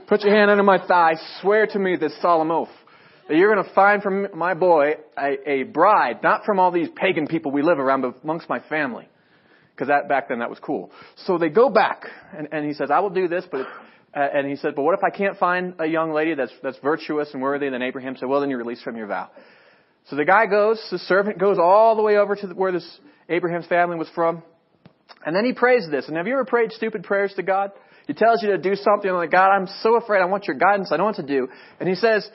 Put 0.09 0.23
your 0.23 0.35
hand 0.35 0.51
under 0.51 0.63
my 0.63 0.85
thigh. 0.85 1.15
Swear 1.43 1.67
to 1.67 1.79
me 1.79 1.97
this 1.97 2.19
solemn 2.23 2.51
oath. 2.51 2.69
that 3.29 3.37
you're 3.37 3.53
going 3.55 3.65
to 3.65 3.75
find 3.75 4.03
from 4.03 4.29
my 4.35 4.55
boy 4.55 4.95
a, 5.19 5.51
a 5.51 5.63
bride, 5.65 6.23
not 6.23 6.45
from 6.45 6.59
all 6.59 6.71
these 6.71 6.89
pagan 6.97 7.27
people 7.27 7.53
we 7.53 7.63
live 7.63 7.79
around, 7.79 8.01
but 8.01 8.15
amongst 8.25 8.49
my 8.49 8.61
family. 8.61 9.09
Because 9.77 9.89
that, 9.89 10.09
back 10.09 10.31
then 10.31 10.39
that 10.39 10.49
was 10.49 10.59
cool. 10.59 10.91
So 11.27 11.37
they 11.37 11.51
go 11.51 11.69
back, 11.69 12.05
and, 12.35 12.49
and 12.51 12.65
he 12.65 12.73
says, 12.73 12.91
I 12.91 13.01
will 13.01 13.11
do 13.11 13.29
this, 13.29 13.45
but, 13.53 13.67
uh, 14.15 14.27
and 14.35 14.49
he 14.49 14.57
said, 14.57 14.75
but 14.75 14.85
what 14.85 14.95
if 14.95 15.05
I 15.05 15.15
can't 15.15 15.37
find 15.37 15.75
a 15.79 15.85
young 15.85 16.15
lady 16.15 16.35
that's, 16.35 16.53
that's 16.63 16.79
virtuous 16.79 17.29
and 17.35 17.43
worthy? 17.43 17.67
And 17.67 17.75
then 17.75 17.83
Abraham 17.83 18.17
said, 18.17 18.27
well, 18.27 18.41
then 18.41 18.49
you're 18.49 18.59
released 18.59 18.83
from 18.83 18.97
your 18.97 19.07
vow. 19.07 19.29
So 20.09 20.17
the 20.17 20.25
guy 20.25 20.47
goes, 20.47 20.83
the 20.91 20.99
servant 21.01 21.39
goes 21.39 21.59
all 21.59 21.95
the 21.95 22.01
way 22.01 22.17
over 22.17 22.35
to 22.35 22.47
the, 22.47 22.55
where 22.55 22.73
this 22.73 23.01
Abraham's 23.29 23.67
family 23.67 23.99
was 23.99 24.09
from, 24.15 24.43
and 25.27 25.37
then 25.37 25.45
he 25.45 25.53
prays 25.53 25.87
this. 25.91 26.09
And 26.09 26.17
have 26.17 26.27
you 26.27 26.33
ever 26.33 26.47
prayed 26.47 26.73
stupid 26.73 27.03
prayers 27.03 27.35
to 27.37 27.43
God? 27.43 27.73
He 28.07 28.15
tells 28.15 28.43
you 28.43 28.51
to 28.53 28.59
do 28.59 28.77
something 28.77 29.11
like, 29.11 29.31
God, 29.31 29.51
I'm 29.51 29.67
so 29.83 29.97
afraid. 29.97 30.23
I 30.23 30.27
want 30.27 30.47
your 30.47 30.57
guidance. 30.57 30.89
I 30.91 30.97
don't 30.97 31.05
know 31.05 31.07
what 31.07 31.17
to 31.17 31.23
do. 31.23 31.49
And 31.81 31.89
he 31.89 31.97
says, 31.97 32.27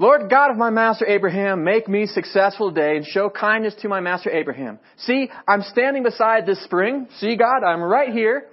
Lord 0.00 0.30
God 0.30 0.50
of 0.50 0.56
my 0.56 0.70
master 0.70 1.06
Abraham, 1.06 1.62
make 1.62 1.86
me 1.86 2.06
successful 2.06 2.72
today 2.72 2.96
and 2.96 3.04
show 3.04 3.28
kindness 3.28 3.74
to 3.82 3.88
my 3.88 4.00
master 4.00 4.30
Abraham. 4.30 4.78
See, 4.96 5.28
I'm 5.46 5.60
standing 5.60 6.02
beside 6.04 6.46
this 6.46 6.64
spring. 6.64 7.06
See, 7.18 7.36
God, 7.36 7.62
I'm 7.62 7.82
right 7.82 8.10
here. 8.10 8.46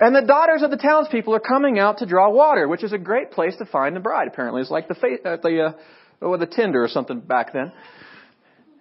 And 0.00 0.16
the 0.16 0.22
daughters 0.22 0.62
of 0.62 0.70
the 0.70 0.78
townspeople 0.78 1.34
are 1.34 1.40
coming 1.40 1.78
out 1.78 1.98
to 1.98 2.06
draw 2.06 2.30
water, 2.30 2.66
which 2.66 2.82
is 2.82 2.94
a 2.94 2.98
great 2.98 3.30
place 3.30 3.56
to 3.58 3.66
find 3.66 3.94
the 3.94 4.00
bride, 4.00 4.26
apparently. 4.26 4.62
It's 4.62 4.70
like 4.70 4.88
the, 4.88 4.94
uh, 4.94 5.36
the, 5.42 5.64
uh, 5.64 5.72
oh, 6.22 6.38
the 6.38 6.46
Tinder 6.46 6.82
or 6.82 6.88
something 6.88 7.20
back 7.20 7.52
then. 7.52 7.70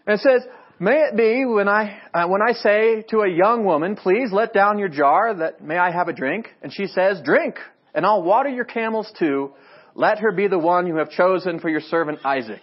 And 0.05 0.17
it 0.17 0.21
says, 0.21 0.43
May 0.79 1.01
it 1.01 1.17
be 1.17 1.43
when 1.43 1.67
I, 1.67 1.99
uh, 2.13 2.27
when 2.29 2.41
I 2.41 2.53
say 2.53 3.03
to 3.09 3.23
a 3.23 3.29
young 3.29 3.65
woman, 3.65 3.97
please 3.97 4.29
let 4.31 4.53
down 4.53 4.79
your 4.79 4.87
jar 4.87 5.35
that 5.35 5.61
may 5.61 5.77
I 5.77 5.91
have 5.91 6.07
a 6.07 6.13
drink? 6.13 6.47
And 6.61 6.73
she 6.73 6.87
says, 6.87 7.19
drink, 7.25 7.55
and 7.93 8.05
I'll 8.05 8.23
water 8.23 8.47
your 8.47 8.63
camels 8.63 9.11
too. 9.19 9.51
Let 9.97 10.19
her 10.19 10.31
be 10.31 10.47
the 10.47 10.59
one 10.59 10.85
you 10.85 10.97
have 10.97 11.09
chosen 11.09 11.59
for 11.59 11.69
your 11.69 11.81
servant 11.81 12.19
Isaac. 12.23 12.61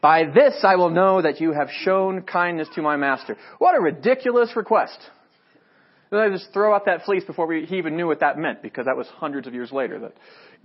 By 0.00 0.24
this 0.24 0.64
I 0.64 0.74
will 0.74 0.90
know 0.90 1.22
that 1.22 1.40
you 1.40 1.52
have 1.52 1.68
shown 1.70 2.22
kindness 2.22 2.68
to 2.74 2.82
my 2.82 2.96
master. 2.96 3.36
What 3.58 3.76
a 3.78 3.80
ridiculous 3.80 4.50
request. 4.56 4.98
I 6.10 6.28
just 6.28 6.52
throw 6.52 6.74
out 6.74 6.86
that 6.86 7.04
fleece 7.04 7.22
before 7.24 7.46
we, 7.46 7.64
he 7.66 7.78
even 7.78 7.96
knew 7.96 8.08
what 8.08 8.20
that 8.20 8.36
meant, 8.36 8.62
because 8.62 8.86
that 8.86 8.96
was 8.96 9.06
hundreds 9.06 9.46
of 9.46 9.54
years 9.54 9.70
later 9.70 10.00
that 10.00 10.12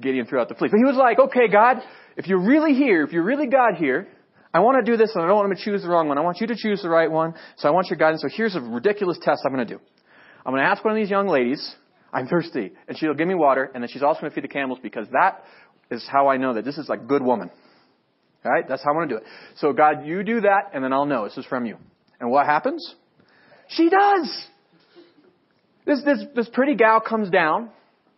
Gideon 0.01 0.25
threw 0.25 0.41
out 0.41 0.49
the 0.49 0.55
fleece. 0.55 0.71
But 0.71 0.79
he 0.79 0.83
was 0.83 0.95
like, 0.95 1.19
okay, 1.19 1.47
God, 1.47 1.77
if 2.17 2.25
you're 2.25 2.43
really 2.43 2.73
here, 2.73 3.03
if 3.03 3.13
you're 3.13 3.23
really 3.23 3.47
God 3.47 3.75
here, 3.75 4.07
I 4.51 4.59
want 4.61 4.83
to 4.83 4.91
do 4.91 4.97
this 4.97 5.11
and 5.13 5.23
I 5.23 5.27
don't 5.27 5.37
want 5.37 5.55
to 5.55 5.63
choose 5.63 5.83
the 5.83 5.87
wrong 5.87 6.07
one. 6.07 6.17
I 6.17 6.21
want 6.21 6.41
you 6.41 6.47
to 6.47 6.55
choose 6.57 6.81
the 6.81 6.89
right 6.89 7.09
one. 7.09 7.35
So 7.57 7.67
I 7.67 7.71
want 7.71 7.87
your 7.91 7.97
guidance. 7.97 8.23
So 8.23 8.29
here's 8.35 8.55
a 8.55 8.59
ridiculous 8.59 9.19
test 9.21 9.43
I'm 9.45 9.53
going 9.53 9.67
to 9.67 9.71
do. 9.75 9.79
I'm 10.43 10.51
going 10.51 10.63
to 10.63 10.67
ask 10.67 10.83
one 10.83 10.93
of 10.93 10.99
these 10.99 11.11
young 11.11 11.27
ladies, 11.27 11.75
I'm 12.11 12.27
thirsty, 12.27 12.71
and 12.87 12.97
she'll 12.97 13.13
give 13.13 13.27
me 13.27 13.35
water, 13.35 13.69
and 13.73 13.83
then 13.83 13.89
she's 13.89 14.01
also 14.01 14.21
going 14.21 14.31
to 14.31 14.35
feed 14.35 14.45
the 14.45 14.53
camels 14.53 14.79
because 14.81 15.07
that 15.11 15.43
is 15.89 16.07
how 16.11 16.27
I 16.27 16.37
know 16.37 16.53
that 16.53 16.65
this 16.65 16.77
is 16.77 16.89
like 16.89 17.07
good 17.07 17.21
woman. 17.21 17.49
All 18.45 18.51
right? 18.51 18.67
That's 18.67 18.83
how 18.83 18.91
I'm 18.91 18.97
going 18.97 19.09
to 19.09 19.15
do 19.15 19.21
it. 19.21 19.27
So 19.57 19.73
God, 19.73 20.05
you 20.05 20.23
do 20.23 20.41
that, 20.41 20.71
and 20.73 20.83
then 20.83 20.93
I'll 20.93 21.05
know 21.05 21.25
this 21.25 21.37
is 21.37 21.45
from 21.45 21.65
you. 21.65 21.77
And 22.19 22.29
what 22.29 22.45
happens? 22.45 22.95
She 23.69 23.89
does. 23.89 24.45
This, 25.85 26.01
this, 26.03 26.19
this 26.35 26.49
pretty 26.51 26.75
gal 26.75 26.99
comes 26.99 27.29
down, 27.29 27.69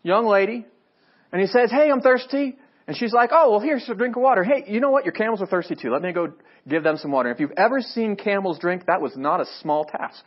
young 0.04 0.26
lady, 0.26 0.66
and 1.32 1.42
he 1.42 1.48
says, 1.48 1.70
Hey, 1.72 1.90
I'm 1.92 2.02
thirsty. 2.02 2.58
And 2.90 2.98
she's 2.98 3.14
like, 3.14 3.30
oh, 3.32 3.52
well, 3.52 3.60
here's 3.60 3.88
a 3.88 3.94
drink 3.94 4.16
of 4.16 4.24
water. 4.24 4.44
Hey, 4.44 4.64
you 4.68 4.80
know 4.80 4.90
what? 4.90 5.06
Your 5.06 5.12
camels 5.12 5.44
are 5.44 5.46
thirsty 5.46 5.76
too. 5.76 5.92
Let 5.92 6.02
me 6.02 6.12
go 6.12 6.34
give 6.68 6.82
them 6.82 6.98
some 6.98 7.12
water. 7.12 7.30
If 7.30 7.40
you've 7.40 7.54
ever 7.56 7.82
seen 7.82 8.16
camels 8.16 8.58
drink, 8.58 8.88
that 8.88 9.00
was 9.00 9.16
not 9.16 9.40
a 9.40 9.46
small 9.62 9.86
task. 9.86 10.26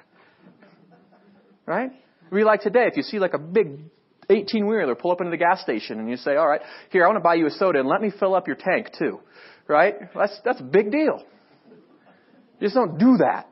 Right? 1.67 1.91
We 2.31 2.45
like 2.45 2.61
today, 2.61 2.85
if 2.87 2.97
you 2.97 3.03
see 3.03 3.19
like 3.19 3.35
a 3.35 3.39
big 3.39 3.81
18 4.33 4.67
wheeler 4.67 4.95
pull 4.95 5.13
up 5.13 5.21
into 5.21 5.31
the 5.31 5.37
gas 5.37 5.61
station 5.63 5.99
and 5.99 6.09
you 6.09 6.17
say, 6.17 6.37
all 6.37 6.49
right, 6.49 6.61
here, 6.91 7.05
I 7.05 7.09
want 7.09 7.17
to 7.17 7.23
buy 7.23 7.35
you 7.35 7.47
a 7.47 7.51
soda 7.51 7.81
and 7.81 7.89
let 7.89 8.01
me 8.01 8.11
fill 8.19 8.35
up 8.35 8.47
your 8.47 8.57
tank 8.57 8.89
too. 8.99 9.21
Right? 9.69 9.95
That's, 10.15 10.39
that's 10.45 10.61
a 10.61 10.65
big 10.65 10.91
deal. 10.91 11.25
You 12.61 12.67
just 12.67 12.75
don't 12.75 12.99
do 12.99 13.19
that. 13.19 13.49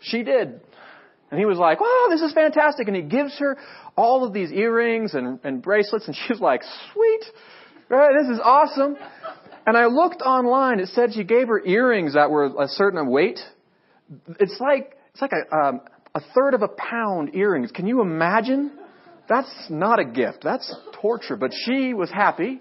She 0.00 0.22
did. 0.22 0.60
And 1.30 1.38
he 1.38 1.44
was 1.44 1.58
like, 1.58 1.80
wow, 1.80 2.06
this 2.08 2.22
is 2.22 2.32
fantastic. 2.32 2.88
And 2.88 2.96
he 2.96 3.02
gives 3.02 3.38
her 3.38 3.56
all 3.96 4.24
of 4.24 4.32
these 4.32 4.50
earrings 4.50 5.14
and, 5.14 5.38
and 5.44 5.62
bracelets 5.62 6.06
and 6.06 6.16
she's 6.26 6.40
like, 6.40 6.62
sweet. 6.92 7.24
Right? 7.88 8.12
This 8.20 8.36
is 8.36 8.40
awesome. 8.42 8.96
And 9.66 9.76
I 9.76 9.86
looked 9.86 10.22
online. 10.22 10.80
It 10.80 10.88
said 10.88 11.12
she 11.12 11.24
gave 11.24 11.48
her 11.48 11.62
earrings 11.64 12.14
that 12.14 12.30
were 12.30 12.46
a 12.46 12.68
certain 12.68 13.10
weight. 13.10 13.38
It's 14.40 14.58
like 14.60 14.96
it's 15.12 15.20
like 15.20 15.32
a 15.32 15.54
um, 15.54 15.80
a 16.14 16.20
third 16.34 16.54
of 16.54 16.62
a 16.62 16.68
pound 16.68 17.34
earrings. 17.34 17.70
Can 17.70 17.86
you 17.86 18.00
imagine? 18.00 18.77
That's 19.28 19.52
not 19.68 19.98
a 19.98 20.04
gift. 20.04 20.38
That's 20.42 20.74
torture. 21.00 21.36
But 21.36 21.52
she 21.64 21.94
was 21.94 22.10
happy. 22.10 22.60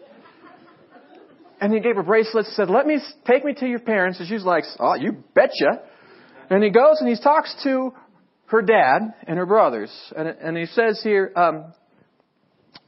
And 1.60 1.74
he 1.74 1.80
gave 1.80 1.96
her 1.96 2.04
bracelets. 2.04 2.56
Said, 2.56 2.70
"Let 2.70 2.86
me 2.86 3.00
take 3.26 3.44
me 3.44 3.54
to 3.56 3.66
your 3.66 3.80
parents." 3.80 4.20
And 4.20 4.28
she's 4.28 4.44
like, 4.44 4.64
"Oh, 4.80 4.96
you 4.96 5.24
betcha." 5.34 5.82
And 6.50 6.64
he 6.64 6.70
goes 6.70 6.98
and 7.00 7.10
he 7.10 7.22
talks 7.22 7.54
to 7.64 7.94
her 8.48 8.62
dad 8.62 9.14
and 9.28 9.38
her 9.38 9.46
brothers. 9.46 9.92
And, 10.16 10.28
and 10.28 10.58
he 10.58 10.66
says 10.66 11.02
here, 11.04 11.32
um, 11.36 11.74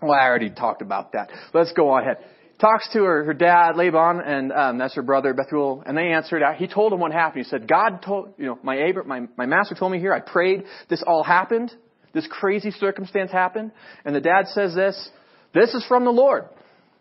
well, 0.01 0.13
I 0.13 0.25
already 0.25 0.49
talked 0.49 0.81
about 0.81 1.13
that. 1.13 1.29
Let's 1.53 1.73
go 1.73 1.89
on 1.89 2.03
ahead. 2.03 2.17
Talks 2.59 2.89
to 2.93 3.03
her, 3.03 3.23
her 3.25 3.33
dad, 3.33 3.75
Laban, 3.75 4.19
and 4.19 4.51
um, 4.51 4.77
that's 4.77 4.95
her 4.95 5.01
brother, 5.01 5.33
Bethuel, 5.33 5.83
and 5.85 5.97
they 5.97 6.11
answered. 6.11 6.41
He 6.57 6.67
told 6.67 6.91
him 6.91 6.99
what 6.99 7.11
happened. 7.11 7.45
He 7.45 7.49
said, 7.49 7.67
God 7.67 8.01
told, 8.01 8.33
you 8.37 8.45
know, 8.45 8.59
my, 8.63 8.75
Abra- 8.75 9.05
my, 9.05 9.27
my 9.37 9.45
master 9.45 9.75
told 9.75 9.91
me 9.91 9.99
here, 9.99 10.13
I 10.13 10.19
prayed, 10.19 10.63
this 10.89 11.03
all 11.05 11.23
happened. 11.23 11.71
This 12.13 12.27
crazy 12.29 12.71
circumstance 12.71 13.31
happened. 13.31 13.71
And 14.05 14.15
the 14.15 14.21
dad 14.21 14.47
says 14.47 14.75
this, 14.75 15.09
this 15.53 15.73
is 15.73 15.85
from 15.87 16.05
the 16.05 16.11
Lord. 16.11 16.45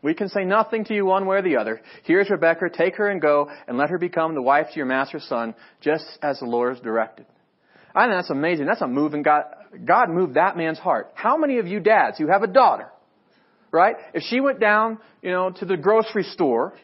We 0.01 0.15
can 0.15 0.29
say 0.29 0.45
nothing 0.45 0.85
to 0.85 0.95
you 0.95 1.05
one 1.05 1.27
way 1.27 1.39
or 1.39 1.43
the 1.43 1.57
other. 1.57 1.81
Here's 2.05 2.31
Rebecca, 2.31 2.67
take 2.73 2.97
her 2.97 3.09
and 3.09 3.21
go, 3.21 3.51
and 3.67 3.77
let 3.77 3.91
her 3.91 3.99
become 3.99 4.35
the 4.35 4.43
wife 4.43 4.69
to 4.71 4.77
your 4.77 4.87
master's 4.87 5.25
son, 5.25 5.55
just 5.81 6.05
as 6.23 6.39
the 6.39 6.47
Lord 6.47 6.77
has 6.77 6.83
directed. 6.85 7.27
I 7.95 8.05
think 8.05 8.17
that's 8.17 8.31
amazing. 8.31 8.67
That's 8.67 8.81
a 8.81 8.87
moving 8.87 9.23
God. 9.23 9.45
God 9.85 10.09
moved 10.11 10.35
that 10.35 10.57
man's 10.57 10.79
heart. 10.79 11.11
How 11.15 11.37
many 11.37 11.59
of 11.59 11.67
you 11.67 11.81
dads 11.81 12.17
who 12.17 12.29
have 12.29 12.43
a 12.43 12.47
daughter, 12.47 12.89
right? 13.73 13.97
If 14.15 14.23
she 14.23 14.41
went 14.41 14.61
down, 14.61 14.99
you 15.21 15.33
know, 15.33 15.51
to 15.51 15.65
the 15.65 15.77
grocery 15.77 16.23
store 16.23 16.75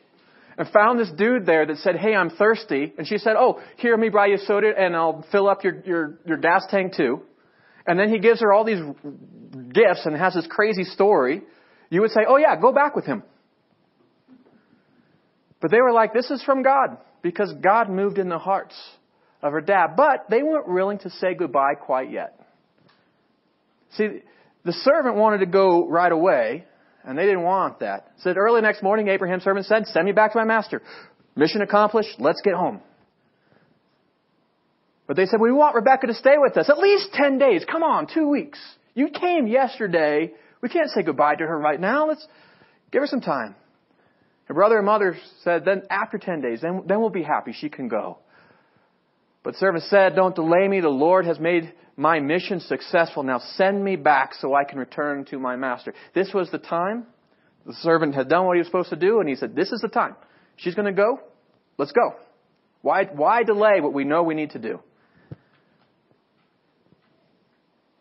and 0.59 0.69
found 0.71 0.99
this 0.99 1.11
dude 1.16 1.47
there 1.47 1.66
that 1.66 1.76
said, 1.78 1.97
"Hey, 1.97 2.14
I'm 2.14 2.31
thirsty," 2.31 2.93
and 2.99 3.07
she 3.07 3.19
said, 3.19 3.37
"Oh, 3.38 3.61
here, 3.76 3.93
let 3.93 4.00
me 4.00 4.09
buy 4.09 4.26
you 4.26 4.38
soda 4.38 4.73
and 4.76 4.97
I'll 4.97 5.25
fill 5.31 5.49
up 5.49 5.62
your 5.62 5.81
your 5.85 6.19
your 6.26 6.38
gas 6.38 6.66
tank 6.69 6.95
too," 6.97 7.23
and 7.87 7.99
then 7.99 8.11
he 8.11 8.19
gives 8.19 8.41
her 8.41 8.53
all 8.53 8.64
these 8.64 8.81
gifts 9.73 10.07
and 10.07 10.17
has 10.17 10.35
this 10.35 10.47
crazy 10.49 10.85
story, 10.85 11.43
you 11.91 12.00
would 12.00 12.11
say, 12.11 12.21
"Oh 12.26 12.37
yeah, 12.37 12.57
go 12.61 12.73
back 12.73 12.97
with 12.97 13.07
him." 13.07 13.23
But 15.61 15.71
they 15.71 15.81
were 15.81 15.93
like, 15.93 16.12
"This 16.12 16.31
is 16.31 16.43
from 16.43 16.62
God," 16.62 16.99
because 17.23 17.53
God 17.55 17.88
moved 17.88 18.19
in 18.19 18.29
the 18.29 18.38
hearts 18.38 18.75
of 19.43 19.53
her 19.53 19.61
dad, 19.61 19.95
but 19.97 20.26
they 20.31 20.43
weren't 20.43 20.69
willing 20.69 20.99
to 20.99 21.11
say 21.11 21.35
goodbye 21.35 21.75
quite 21.75 22.11
yet. 22.11 22.41
See, 23.93 24.23
the 24.64 24.73
servant 24.73 25.17
wanted 25.17 25.38
to 25.38 25.47
go 25.47 25.88
right 25.88 26.11
away, 26.11 26.64
and 27.05 27.17
they 27.19 27.25
didn't 27.25 27.43
want 27.43 27.81
that. 27.81 28.09
Said 28.19 28.37
early 28.37 28.62
next 28.62 28.83
morning, 28.83 29.09
Abraham's 29.09 29.45
servant 29.45 29.67
said, 29.67 29.87
Send 29.87 30.07
me 30.07 30.12
back 30.12 30.33
to 30.33 30.38
my 30.38 30.45
master. 30.45 30.83
Mission 31.37 31.61
accomplished, 31.61 32.17
let's 32.19 32.41
get 32.43 32.55
home. 32.55 32.81
But 35.07 35.17
they 35.17 35.27
said, 35.27 35.41
We 35.41 35.53
want 35.53 35.75
Rebecca 35.75 36.07
to 36.07 36.15
stay 36.15 36.37
with 36.39 36.57
us. 36.57 36.69
At 36.69 36.79
least 36.79 37.09
10 37.13 37.39
days. 37.39 37.65
Come 37.71 37.83
on, 37.83 38.07
two 38.07 38.29
weeks. 38.29 38.59
You 38.95 39.09
came 39.09 39.47
yesterday. 39.47 40.33
We 40.61 40.69
can't 40.69 40.91
say 40.91 41.03
goodbye 41.03 41.37
to 41.37 41.45
her 41.45 41.59
right 41.59 41.81
now. 41.81 42.09
Let's 42.09 42.27
give 42.91 43.03
her 43.03 43.07
some 43.07 43.21
time. 43.21 43.55
Her 44.45 44.55
brother 44.55 44.77
and 44.77 44.87
mother 44.87 45.17
said, 45.43 45.65
Then 45.65 45.83
after 45.91 46.19
10 46.19 46.41
days, 46.41 46.61
then, 46.61 46.83
then 46.87 47.01
we'll 47.01 47.11
be 47.11 47.23
happy. 47.23 47.53
She 47.53 47.69
can 47.69 47.89
go. 47.89 48.19
But 49.43 49.57
servant 49.57 49.85
said, 49.85 50.15
Don't 50.15 50.35
delay 50.35 50.69
me. 50.69 50.81
The 50.81 50.89
Lord 50.89 51.27
has 51.27 51.39
made 51.39 51.73
my 51.97 52.21
mission 52.21 52.61
successful. 52.61 53.23
Now 53.23 53.41
send 53.57 53.85
me 53.85 53.97
back 53.97 54.35
so 54.35 54.55
I 54.55 54.65
can 54.65 54.79
return 54.79 55.25
to 55.27 55.39
my 55.39 55.57
master. 55.57 55.95
This 56.15 56.33
was 56.33 56.51
the 56.51 56.59
time. 56.59 57.07
The 57.67 57.75
servant 57.75 58.15
had 58.15 58.29
done 58.29 58.47
what 58.47 58.57
he 58.57 58.59
was 58.59 58.67
supposed 58.67 58.91
to 58.91 58.97
do, 58.97 59.21
and 59.21 59.29
he 59.29 59.35
said, 59.35 59.55
This 59.55 59.71
is 59.71 59.81
the 59.81 59.89
time. 59.89 60.17
She's 60.57 60.75
going 60.75 60.87
to 60.87 60.93
go. 60.93 61.21
Let's 61.79 61.93
go. 61.93 62.15
Why, 62.83 63.05
why 63.05 63.43
delay 63.45 63.81
what 63.81 63.93
we 63.93 64.05
know 64.05 64.23
we 64.23 64.35
need 64.35 64.51
to 64.51 64.59
do? 64.59 64.81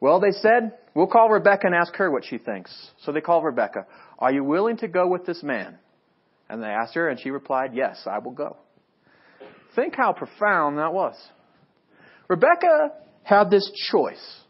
Well, 0.04 0.20
they 0.20 0.32
said, 0.32 0.74
We'll 0.94 1.08
call 1.08 1.30
Rebecca 1.30 1.66
and 1.66 1.74
ask 1.74 1.96
her 1.96 2.12
what 2.12 2.26
she 2.26 2.38
thinks. 2.38 2.76
So 3.06 3.14
they 3.14 3.22
called 3.22 3.46
Rebecca. 3.46 3.88
Are 4.20 4.34
you 4.34 4.44
willing 4.44 4.76
to 4.80 4.90
go 4.90 5.08
with 5.08 5.26
this 5.26 5.42
man? 5.42 5.78
And 6.50 6.62
they 6.62 6.68
asked 6.68 6.94
her, 6.96 7.08
and 7.08 7.18
she 7.18 7.30
replied, 7.30 7.72
Yes, 7.74 8.04
I 8.06 8.20
will 8.20 8.34
go. 8.34 8.58
Think 9.78 9.96
how 9.96 10.12
profound 10.12 10.78
that 10.78 10.94
was. 10.94 11.16
Rebecca 12.28 12.92
had 13.24 13.50
this 13.50 13.72
choice. 13.94 14.42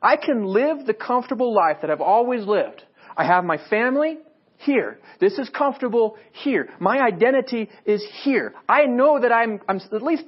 I 0.00 0.16
can 0.16 0.46
live 0.46 0.86
the 0.86 0.94
comfortable 0.94 1.54
life 1.54 1.82
that 1.82 1.90
I've 1.90 2.00
always 2.00 2.46
lived. 2.46 2.82
I 3.18 3.26
have 3.26 3.44
my 3.44 3.58
family 3.68 4.16
here. 4.56 4.98
This 5.20 5.38
is 5.38 5.50
comfortable 5.50 6.16
here. 6.32 6.70
My 6.80 7.00
identity 7.00 7.68
is 7.84 8.02
here. 8.22 8.54
I 8.66 8.86
know 8.86 9.20
that 9.20 9.30
I'm, 9.30 9.60
I'm 9.68 9.76
at 9.92 10.02
least, 10.02 10.24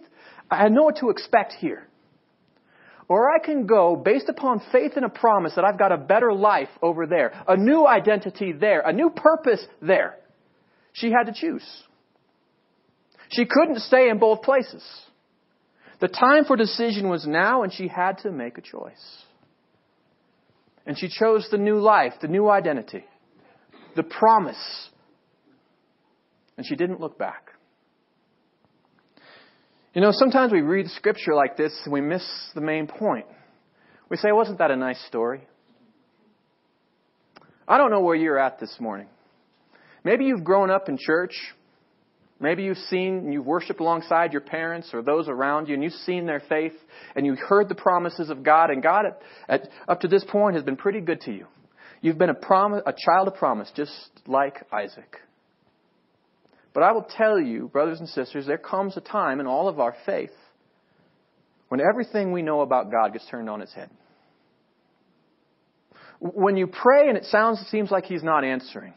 I 0.51 0.69
know 0.69 0.83
what 0.83 0.99
to 0.99 1.09
expect 1.09 1.55
here. 1.55 1.89
Or 3.09 3.31
I 3.31 3.39
can 3.39 3.67
go 3.67 3.97
based 3.97 4.29
upon 4.29 4.63
faith 4.71 4.93
and 4.97 5.05
a 5.05 5.09
promise 5.09 5.55
that 5.57 5.65
I've 5.65 5.79
got 5.79 5.93
a 5.93 5.97
better 5.97 6.33
life 6.33 6.69
over 6.81 7.07
there, 7.07 7.33
a 7.47 7.57
new 7.57 7.87
identity 7.87 8.53
there, 8.53 8.81
a 8.81 8.93
new 8.93 9.11
purpose 9.11 9.65
there. 9.81 10.17
She 10.93 11.11
had 11.11 11.25
to 11.25 11.33
choose. 11.35 11.65
She 13.31 13.47
couldn't 13.47 13.81
stay 13.81 14.09
in 14.09 14.19
both 14.19 14.43
places. 14.43 14.85
The 16.01 16.09
time 16.09 16.45
for 16.45 16.57
decision 16.57 17.09
was 17.09 17.27
now, 17.27 17.63
and 17.63 17.73
she 17.73 17.89
had 17.89 18.19
to 18.19 18.31
make 18.31 18.59
a 18.59 18.61
choice. 18.61 19.25
And 20.85 20.99
she 20.99 21.09
chose 21.09 21.47
the 21.51 21.59
new 21.59 21.79
life, 21.79 22.15
the 22.21 22.29
new 22.29 22.51
identity, 22.51 23.05
the 23.95 24.03
promise. 24.03 24.91
And 26.57 26.67
she 26.67 26.77
didn't 26.77 27.01
look 27.01 27.19
back. 27.19 27.52
You 29.95 30.01
know, 30.01 30.11
sometimes 30.13 30.53
we 30.53 30.63
read 30.63 30.89
scripture 30.89 31.35
like 31.35 31.57
this 31.57 31.79
and 31.85 31.93
we 31.93 32.01
miss 32.01 32.25
the 32.55 32.63
main 32.63 32.87
point. 32.87 33.27
We 34.09 34.17
say, 34.17 34.33
wasn't 34.33 34.59
that 34.59 34.71
a 34.71 34.77
nice 34.77 35.03
story? 35.07 35.47
I 37.69 37.77
don't 37.77 37.91
know 37.91 38.01
where 38.01 38.17
you're 38.17 38.39
at 38.39 38.59
this 38.59 38.75
morning. 38.81 39.07
Maybe 40.03 40.25
you've 40.25 40.45
grown 40.45 40.71
up 40.71 40.89
in 40.89 40.97
church. 40.99 41.35
Maybe 42.41 42.65
you've 42.65 42.79
seen, 42.79 43.19
and 43.19 43.33
you've 43.33 43.47
worshiped 43.47 43.81
alongside 43.81 44.33
your 44.33 44.41
parents 44.41 44.91
or 44.93 45.03
those 45.03 45.29
around 45.29 45.69
you, 45.69 45.75
and 45.75 45.85
you've 45.85 45.93
seen 45.93 46.27
their 46.27 46.43
faith, 46.49 46.73
and 47.15 47.25
you've 47.25 47.39
heard 47.39 47.69
the 47.69 47.77
promises 47.77 48.31
of 48.31 48.43
God, 48.43 48.71
and 48.71 48.83
God, 48.83 49.05
at, 49.07 49.21
at, 49.49 49.69
up 49.87 50.01
to 50.01 50.09
this 50.09 50.25
point, 50.25 50.57
has 50.57 50.65
been 50.65 50.77
pretty 50.77 51.01
good 51.01 51.21
to 51.21 51.33
you. 51.33 51.47
You've 52.01 52.19
been 52.19 52.31
a, 52.31 52.35
prom- 52.35 52.83
a 52.85 52.93
child 52.93 53.29
of 53.29 53.37
promise, 53.37 53.71
just 53.77 53.93
like 54.27 54.57
Isaac. 54.73 55.19
But 56.75 56.83
I 56.83 56.93
will 56.93 57.07
tell 57.17 57.38
you, 57.38 57.69
brothers 57.69 58.00
and 58.00 58.09
sisters, 58.09 58.47
there 58.47 58.59
comes 58.59 58.97
a 58.97 59.00
time 59.00 59.41
in 59.41 59.47
all 59.47 59.69
of 59.69 59.79
our 59.79 59.95
faith 60.07 60.31
when 61.69 61.81
everything 61.81 62.33
we 62.33 62.43
know 62.43 62.61
about 62.61 62.91
God 62.91 63.12
gets 63.12 63.26
turned 63.31 63.50
on 63.50 63.61
its 63.62 63.73
head. 63.73 63.91
When 66.21 66.57
you 66.57 66.67
pray 66.67 67.09
and 67.09 67.17
it 67.17 67.25
sounds, 67.25 67.61
it 67.61 67.69
seems 67.69 67.91
like 67.91 68.05
He's 68.05 68.23
not 68.23 68.45
answering. 68.45 68.95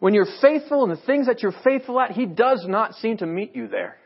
When 0.00 0.14
you're 0.14 0.28
faithful 0.40 0.84
in 0.84 0.90
the 0.90 0.96
things 0.96 1.26
that 1.26 1.42
you're 1.42 1.54
faithful 1.64 2.00
at, 2.00 2.12
He 2.12 2.24
does 2.24 2.64
not 2.66 2.94
seem 2.94 3.16
to 3.18 3.26
meet 3.26 3.56
you 3.56 3.68
there. 3.68 3.96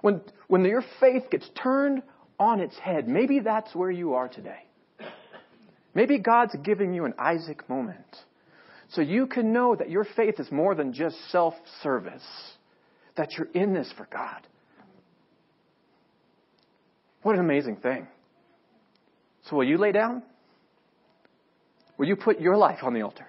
When, 0.00 0.22
when 0.48 0.64
your 0.64 0.82
faith 0.98 1.24
gets 1.30 1.48
turned 1.62 2.02
on 2.38 2.60
its 2.60 2.76
head, 2.78 3.06
maybe 3.06 3.40
that's 3.40 3.74
where 3.74 3.90
you 3.90 4.14
are 4.14 4.28
today. 4.28 4.64
Maybe 5.94 6.18
God's 6.18 6.54
giving 6.62 6.94
you 6.94 7.04
an 7.04 7.14
Isaac 7.18 7.68
moment. 7.68 8.16
So 8.90 9.02
you 9.02 9.26
can 9.26 9.52
know 9.52 9.76
that 9.76 9.88
your 9.88 10.04
faith 10.16 10.40
is 10.40 10.50
more 10.50 10.74
than 10.74 10.92
just 10.92 11.16
self 11.30 11.54
service, 11.82 12.22
that 13.16 13.32
you're 13.36 13.48
in 13.54 13.72
this 13.72 13.92
for 13.96 14.08
God. 14.12 14.46
What 17.22 17.34
an 17.34 17.40
amazing 17.40 17.76
thing. 17.76 18.08
So 19.48 19.56
will 19.56 19.64
you 19.64 19.78
lay 19.78 19.92
down? 19.92 20.22
Will 21.98 22.06
you 22.06 22.16
put 22.16 22.40
your 22.40 22.56
life 22.56 22.78
on 22.82 22.94
the 22.94 23.02
altar? 23.02 23.26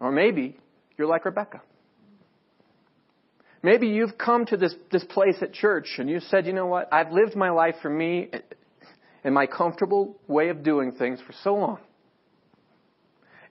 Or 0.00 0.10
maybe 0.10 0.56
you're 0.98 1.06
like 1.06 1.24
Rebecca. 1.24 1.62
Maybe 3.62 3.86
you've 3.88 4.18
come 4.18 4.44
to 4.46 4.56
this, 4.56 4.74
this 4.90 5.04
place 5.04 5.36
at 5.40 5.52
church 5.52 5.86
and 5.98 6.10
you 6.10 6.18
said, 6.18 6.46
you 6.46 6.52
know 6.52 6.66
what, 6.66 6.92
I've 6.92 7.12
lived 7.12 7.36
my 7.36 7.50
life 7.50 7.76
for 7.80 7.88
me 7.88 8.28
and 9.22 9.32
my 9.32 9.46
comfortable 9.46 10.16
way 10.26 10.48
of 10.48 10.64
doing 10.64 10.92
things 10.92 11.20
for 11.24 11.32
so 11.44 11.54
long. 11.54 11.78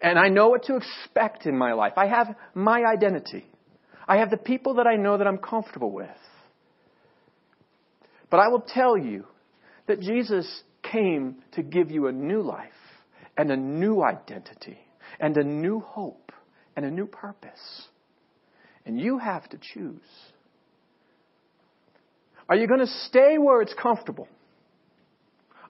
And 0.01 0.17
I 0.17 0.29
know 0.29 0.49
what 0.49 0.63
to 0.63 0.77
expect 0.77 1.45
in 1.45 1.57
my 1.57 1.73
life. 1.73 1.93
I 1.95 2.07
have 2.07 2.35
my 2.55 2.83
identity. 2.83 3.45
I 4.07 4.17
have 4.17 4.31
the 4.31 4.37
people 4.37 4.75
that 4.75 4.87
I 4.87 4.95
know 4.95 5.17
that 5.17 5.27
I'm 5.27 5.37
comfortable 5.37 5.91
with. 5.91 6.09
But 8.29 8.39
I 8.39 8.47
will 8.47 8.61
tell 8.61 8.97
you 8.97 9.25
that 9.87 9.99
Jesus 9.99 10.63
came 10.81 11.43
to 11.53 11.61
give 11.61 11.91
you 11.91 12.07
a 12.07 12.11
new 12.11 12.41
life 12.41 12.71
and 13.37 13.51
a 13.51 13.57
new 13.57 14.01
identity 14.01 14.79
and 15.19 15.37
a 15.37 15.43
new 15.43 15.79
hope 15.79 16.31
and 16.75 16.85
a 16.85 16.91
new 16.91 17.05
purpose. 17.05 17.87
And 18.85 18.99
you 18.99 19.19
have 19.19 19.47
to 19.49 19.57
choose. 19.57 19.99
Are 22.49 22.55
you 22.55 22.67
going 22.67 22.79
to 22.79 22.93
stay 23.07 23.37
where 23.37 23.61
it's 23.61 23.73
comfortable? 23.73 24.27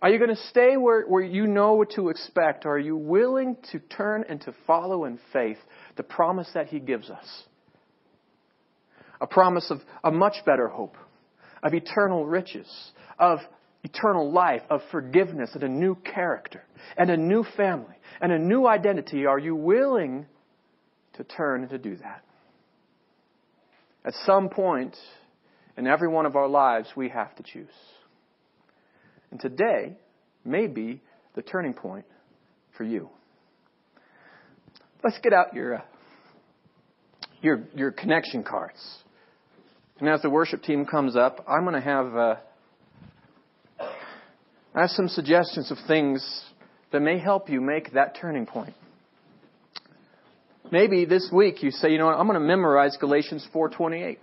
Are 0.01 0.09
you 0.09 0.17
going 0.17 0.35
to 0.35 0.47
stay 0.49 0.77
where, 0.77 1.05
where 1.05 1.23
you 1.23 1.45
know 1.45 1.73
what 1.73 1.91
to 1.91 2.09
expect? 2.09 2.65
Or 2.65 2.75
are 2.75 2.79
you 2.79 2.97
willing 2.97 3.57
to 3.71 3.79
turn 3.79 4.25
and 4.27 4.41
to 4.41 4.55
follow 4.65 5.05
in 5.05 5.19
faith 5.31 5.57
the 5.95 6.03
promise 6.03 6.49
that 6.53 6.67
He 6.67 6.79
gives 6.79 7.09
us? 7.09 7.43
A 9.19 9.27
promise 9.27 9.69
of 9.69 9.79
a 10.03 10.11
much 10.11 10.37
better 10.45 10.67
hope, 10.67 10.95
of 11.61 11.73
eternal 11.73 12.25
riches, 12.25 12.67
of 13.19 13.39
eternal 13.83 14.31
life, 14.31 14.63
of 14.69 14.81
forgiveness, 14.89 15.51
and 15.53 15.63
a 15.63 15.69
new 15.69 15.95
character, 15.95 16.63
and 16.97 17.11
a 17.11 17.17
new 17.17 17.45
family, 17.55 17.95
and 18.19 18.31
a 18.31 18.39
new 18.39 18.65
identity. 18.65 19.27
Are 19.27 19.37
you 19.37 19.55
willing 19.55 20.25
to 21.13 21.23
turn 21.23 21.61
and 21.61 21.69
to 21.69 21.77
do 21.77 21.95
that. 21.97 22.23
At 24.03 24.13
some 24.25 24.49
point 24.49 24.95
in 25.77 25.87
every 25.87 26.07
one 26.07 26.25
of 26.25 26.35
our 26.35 26.47
lives, 26.47 26.89
we 26.95 27.09
have 27.09 27.35
to 27.35 27.43
choose. 27.43 27.67
And 29.31 29.39
today 29.39 29.97
may 30.45 30.67
be 30.67 31.01
the 31.35 31.41
turning 31.41 31.73
point 31.73 32.05
for 32.77 32.83
you. 32.83 33.09
Let's 35.03 35.17
get 35.19 35.33
out 35.33 35.53
your, 35.53 35.75
uh, 35.75 35.81
your, 37.41 37.63
your 37.73 37.91
connection 37.91 38.43
cards. 38.43 38.79
And 39.99 40.09
as 40.09 40.21
the 40.21 40.29
worship 40.29 40.63
team 40.63 40.85
comes 40.85 41.15
up, 41.15 41.45
I'm 41.47 41.63
going 41.63 41.75
to 41.75 41.81
have, 41.81 42.15
uh, 42.15 42.35
I 44.75 44.81
have 44.81 44.89
some 44.89 45.07
suggestions 45.07 45.71
of 45.71 45.77
things 45.87 46.43
that 46.91 47.01
may 47.01 47.17
help 47.19 47.49
you 47.49 47.61
make 47.61 47.93
that 47.93 48.17
turning 48.19 48.45
point. 48.45 48.73
Maybe 50.71 51.05
this 51.05 51.29
week 51.33 51.63
you 51.63 51.71
say, 51.71 51.91
you 51.91 51.97
know 51.97 52.05
what, 52.05 52.17
I'm 52.17 52.27
going 52.27 52.39
to 52.39 52.45
memorize 52.45 52.95
Galatians 52.99 53.45
4:28. 53.53 54.17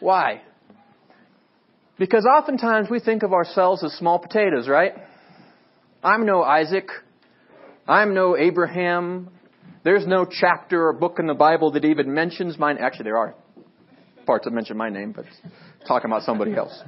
Why? 0.00 0.42
Because 1.98 2.26
oftentimes 2.26 2.90
we 2.90 3.00
think 3.00 3.22
of 3.22 3.32
ourselves 3.32 3.82
as 3.82 3.92
small 3.92 4.18
potatoes, 4.18 4.68
right? 4.68 4.92
I'm 6.02 6.26
no 6.26 6.42
Isaac. 6.42 6.88
I'm 7.88 8.14
no 8.14 8.36
Abraham. 8.36 9.30
There's 9.82 10.06
no 10.06 10.26
chapter 10.28 10.88
or 10.88 10.92
book 10.92 11.18
in 11.18 11.26
the 11.26 11.34
Bible 11.34 11.72
that 11.72 11.84
even 11.84 12.12
mentions 12.12 12.58
mine. 12.58 12.76
Actually, 12.80 13.04
there 13.04 13.16
are 13.16 13.34
parts 14.26 14.44
that 14.44 14.50
mention 14.50 14.76
my 14.76 14.90
name, 14.90 15.12
but 15.12 15.24
talking 15.86 16.10
about 16.10 16.22
somebody 16.22 16.54
else. 16.54 16.82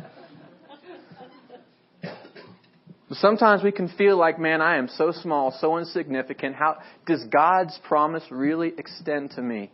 Sometimes 3.13 3.63
we 3.63 3.73
can 3.73 3.89
feel 3.89 4.19
like, 4.19 4.39
man, 4.39 4.61
I 4.61 4.77
am 4.77 4.89
so 4.89 5.13
small, 5.13 5.57
so 5.59 5.79
insignificant. 5.79 6.55
How 6.55 6.79
does 7.07 7.25
God's 7.33 7.79
promise 7.89 8.25
really 8.31 8.73
extend 8.77 9.31
to 9.33 9.43
me? 9.43 9.71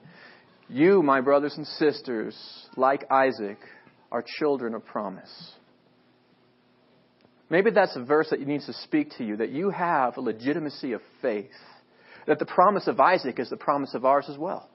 You, 0.68 1.02
my 1.02 1.20
brothers 1.20 1.54
and 1.56 1.66
sisters, 1.66 2.36
like 2.76 3.10
Isaac, 3.10 3.58
are 4.14 4.24
children 4.38 4.74
of 4.74 4.86
promise. 4.86 5.52
Maybe 7.50 7.72
that's 7.72 7.96
a 7.96 8.04
verse 8.04 8.28
that 8.30 8.38
needs 8.46 8.64
to 8.66 8.72
speak 8.72 9.10
to 9.18 9.24
you, 9.24 9.38
that 9.38 9.50
you 9.50 9.70
have 9.70 10.16
a 10.16 10.20
legitimacy 10.20 10.92
of 10.92 11.00
faith, 11.20 11.50
that 12.28 12.38
the 12.38 12.46
promise 12.46 12.86
of 12.86 13.00
Isaac 13.00 13.40
is 13.40 13.50
the 13.50 13.56
promise 13.56 13.92
of 13.92 14.04
ours 14.04 14.26
as 14.30 14.38
well. 14.38 14.70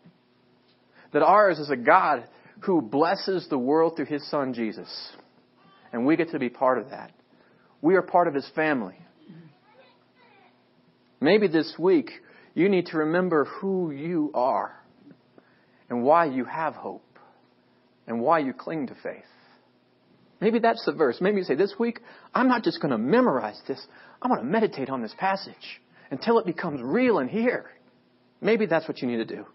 That 1.14 1.24
ours 1.24 1.58
is 1.58 1.70
a 1.70 1.78
God 1.78 2.26
who 2.66 2.82
blesses 2.82 3.48
the 3.50 3.58
world 3.58 3.96
through 3.96 4.08
his 4.08 4.30
son 4.30 4.54
Jesus. 4.54 4.90
And 5.94 6.06
we 6.06 6.18
get 6.18 6.32
to 6.32 6.40
be 6.40 6.50
part 6.50 6.78
of 6.78 6.90
that. 6.90 7.12
We 7.82 7.96
are 7.96 8.02
part 8.02 8.28
of 8.28 8.34
His 8.34 8.48
family. 8.56 8.98
Maybe 11.22 11.48
this 11.48 11.74
week 11.80 12.12
you 12.56 12.68
need 12.68 12.88
to 12.88 12.98
remember 12.98 13.46
who 13.46 13.92
you 13.92 14.32
are 14.34 14.76
and 15.90 16.04
why 16.04 16.26
you 16.26 16.44
have 16.44 16.76
hope 16.76 17.04
and 18.10 18.20
why 18.20 18.40
you 18.40 18.52
cling 18.52 18.88
to 18.88 18.96
faith. 19.02 19.24
Maybe 20.42 20.60
that's 20.60 20.84
the 20.86 20.94
verse. 20.94 21.18
Maybe 21.22 21.38
you 21.38 21.44
say, 21.44 21.56
This 21.56 21.76
week, 21.80 22.00
I'm 22.34 22.48
not 22.48 22.64
just 22.64 22.82
going 22.82 22.92
to 22.92 22.98
memorize 22.98 23.60
this, 23.68 23.82
I'm 24.22 24.30
going 24.30 24.42
to 24.42 24.48
meditate 24.48 24.90
on 24.90 25.02
this 25.02 25.14
passage 25.18 25.82
until 26.12 26.40
it 26.40 26.46
becomes 26.46 26.82
real 26.84 27.20
and 27.20 27.30
here. 27.30 27.66
Maybe 28.42 28.66
that's 28.66 28.88
what 28.88 29.02
you 29.02 29.08
need 29.08 29.18
to 29.18 29.26
do. 29.26 29.46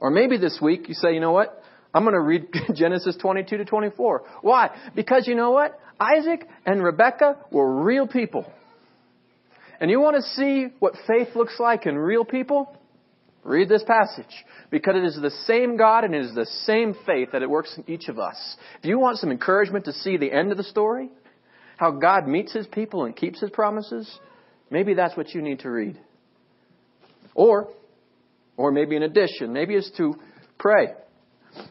Or 0.00 0.10
maybe 0.10 0.36
this 0.36 0.58
week 0.60 0.88
you 0.88 0.94
say, 0.94 1.14
You 1.14 1.20
know 1.20 1.32
what? 1.32 1.62
I'm 1.94 2.04
going 2.04 2.14
to 2.14 2.20
read 2.20 2.48
Genesis 2.74 3.16
22 3.20 3.58
to 3.58 3.64
24. 3.64 4.22
Why? 4.40 4.70
Because 4.94 5.26
you 5.26 5.34
know 5.34 5.50
what? 5.50 5.78
Isaac 6.00 6.48
and 6.66 6.82
Rebekah 6.82 7.36
were 7.50 7.82
real 7.82 8.06
people. 8.06 8.50
And 9.80 9.90
you 9.90 10.00
want 10.00 10.16
to 10.16 10.22
see 10.22 10.68
what 10.78 10.94
faith 11.06 11.34
looks 11.34 11.58
like 11.58 11.86
in 11.86 11.96
real 11.96 12.24
people? 12.24 12.76
Read 13.44 13.68
this 13.68 13.82
passage. 13.82 14.32
Because 14.70 14.96
it 14.96 15.04
is 15.04 15.18
the 15.20 15.30
same 15.46 15.76
God 15.76 16.04
and 16.04 16.14
it 16.14 16.24
is 16.24 16.34
the 16.34 16.46
same 16.64 16.94
faith 17.06 17.30
that 17.32 17.42
it 17.42 17.50
works 17.50 17.76
in 17.76 17.90
each 17.90 18.08
of 18.08 18.18
us. 18.18 18.56
If 18.78 18.86
you 18.86 18.98
want 18.98 19.18
some 19.18 19.30
encouragement 19.30 19.86
to 19.86 19.92
see 19.92 20.16
the 20.16 20.32
end 20.32 20.52
of 20.52 20.56
the 20.56 20.64
story, 20.64 21.10
how 21.76 21.90
God 21.90 22.28
meets 22.28 22.52
his 22.52 22.66
people 22.66 23.04
and 23.04 23.16
keeps 23.16 23.40
his 23.40 23.50
promises, 23.50 24.08
maybe 24.70 24.94
that's 24.94 25.16
what 25.16 25.30
you 25.34 25.42
need 25.42 25.60
to 25.60 25.70
read. 25.70 25.98
Or, 27.34 27.68
or 28.56 28.70
maybe 28.70 28.94
in 28.94 29.02
addition, 29.02 29.52
maybe 29.52 29.74
it's 29.74 29.90
to 29.96 30.14
pray. 30.58 30.88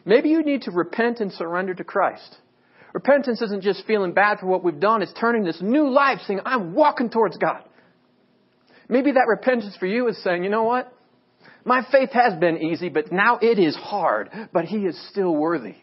Maybe 0.04 0.28
you 0.28 0.42
need 0.42 0.62
to 0.62 0.70
repent 0.70 1.20
and 1.20 1.32
surrender 1.32 1.74
to 1.74 1.84
Christ. 1.84 2.36
Repentance 2.92 3.40
isn't 3.40 3.62
just 3.62 3.86
feeling 3.86 4.12
bad 4.12 4.38
for 4.38 4.46
what 4.46 4.62
we've 4.62 4.78
done, 4.78 5.00
it's 5.00 5.12
turning 5.18 5.44
this 5.44 5.58
new 5.62 5.88
life, 5.88 6.18
saying, 6.26 6.40
I'm 6.44 6.74
walking 6.74 7.08
towards 7.08 7.38
God. 7.38 7.62
Maybe 8.88 9.12
that 9.12 9.24
repentance 9.26 9.74
for 9.78 9.86
you 9.86 10.08
is 10.08 10.22
saying, 10.22 10.44
you 10.44 10.50
know 10.50 10.64
what? 10.64 10.92
My 11.64 11.86
faith 11.90 12.10
has 12.12 12.38
been 12.38 12.58
easy, 12.58 12.88
but 12.88 13.12
now 13.12 13.38
it 13.40 13.58
is 13.58 13.76
hard, 13.76 14.30
but 14.52 14.64
He 14.64 14.78
is 14.78 15.00
still 15.10 15.34
worthy. 15.34 15.76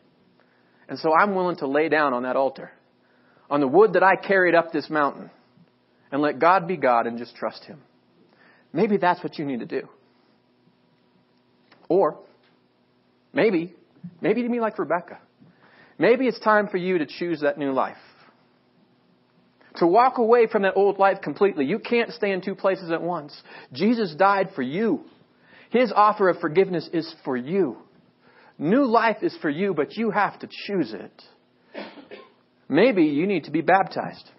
And 0.87 0.99
so 0.99 1.13
I'm 1.13 1.35
willing 1.35 1.57
to 1.57 1.67
lay 1.67 1.87
down 1.89 2.13
on 2.13 2.23
that 2.23 2.35
altar, 2.35 2.71
on 3.49 3.59
the 3.61 3.67
wood 3.67 3.93
that 3.93 4.03
I 4.03 4.15
carried 4.15 4.55
up 4.55 4.71
this 4.71 4.89
mountain, 4.89 5.29
and 6.11 6.21
let 6.21 6.39
God 6.39 6.67
be 6.67 6.77
God 6.77 7.07
and 7.07 7.17
just 7.17 7.35
trust 7.35 7.63
Him. 7.63 7.81
Maybe 8.73 8.97
that's 8.97 9.23
what 9.23 9.37
you 9.37 9.45
need 9.45 9.59
to 9.59 9.65
do. 9.65 9.87
Or, 11.87 12.19
maybe, 13.33 13.73
maybe 14.21 14.43
to 14.43 14.49
be 14.49 14.59
like 14.59 14.77
Rebecca. 14.77 15.19
Maybe 15.97 16.27
it's 16.27 16.39
time 16.39 16.67
for 16.67 16.77
you 16.77 16.99
to 16.99 17.05
choose 17.05 17.41
that 17.41 17.57
new 17.57 17.71
life. 17.71 17.97
To 19.77 19.87
walk 19.87 20.17
away 20.17 20.47
from 20.47 20.63
that 20.63 20.73
old 20.75 20.99
life 20.99 21.21
completely. 21.21 21.65
You 21.65 21.79
can't 21.79 22.11
stay 22.11 22.31
in 22.31 22.41
two 22.41 22.55
places 22.55 22.91
at 22.91 23.01
once. 23.01 23.39
Jesus 23.71 24.13
died 24.15 24.49
for 24.55 24.61
you. 24.61 25.01
His 25.69 25.91
offer 25.95 26.29
of 26.29 26.39
forgiveness 26.39 26.89
is 26.93 27.13
for 27.23 27.37
you. 27.37 27.77
New 28.57 28.85
life 28.85 29.17
is 29.21 29.35
for 29.41 29.49
you, 29.49 29.73
but 29.73 29.95
you 29.95 30.11
have 30.11 30.39
to 30.39 30.49
choose 30.67 30.93
it. 30.93 31.23
Maybe 32.67 33.05
you 33.05 33.25
need 33.25 33.45
to 33.45 33.51
be 33.51 33.61
baptized. 33.61 34.29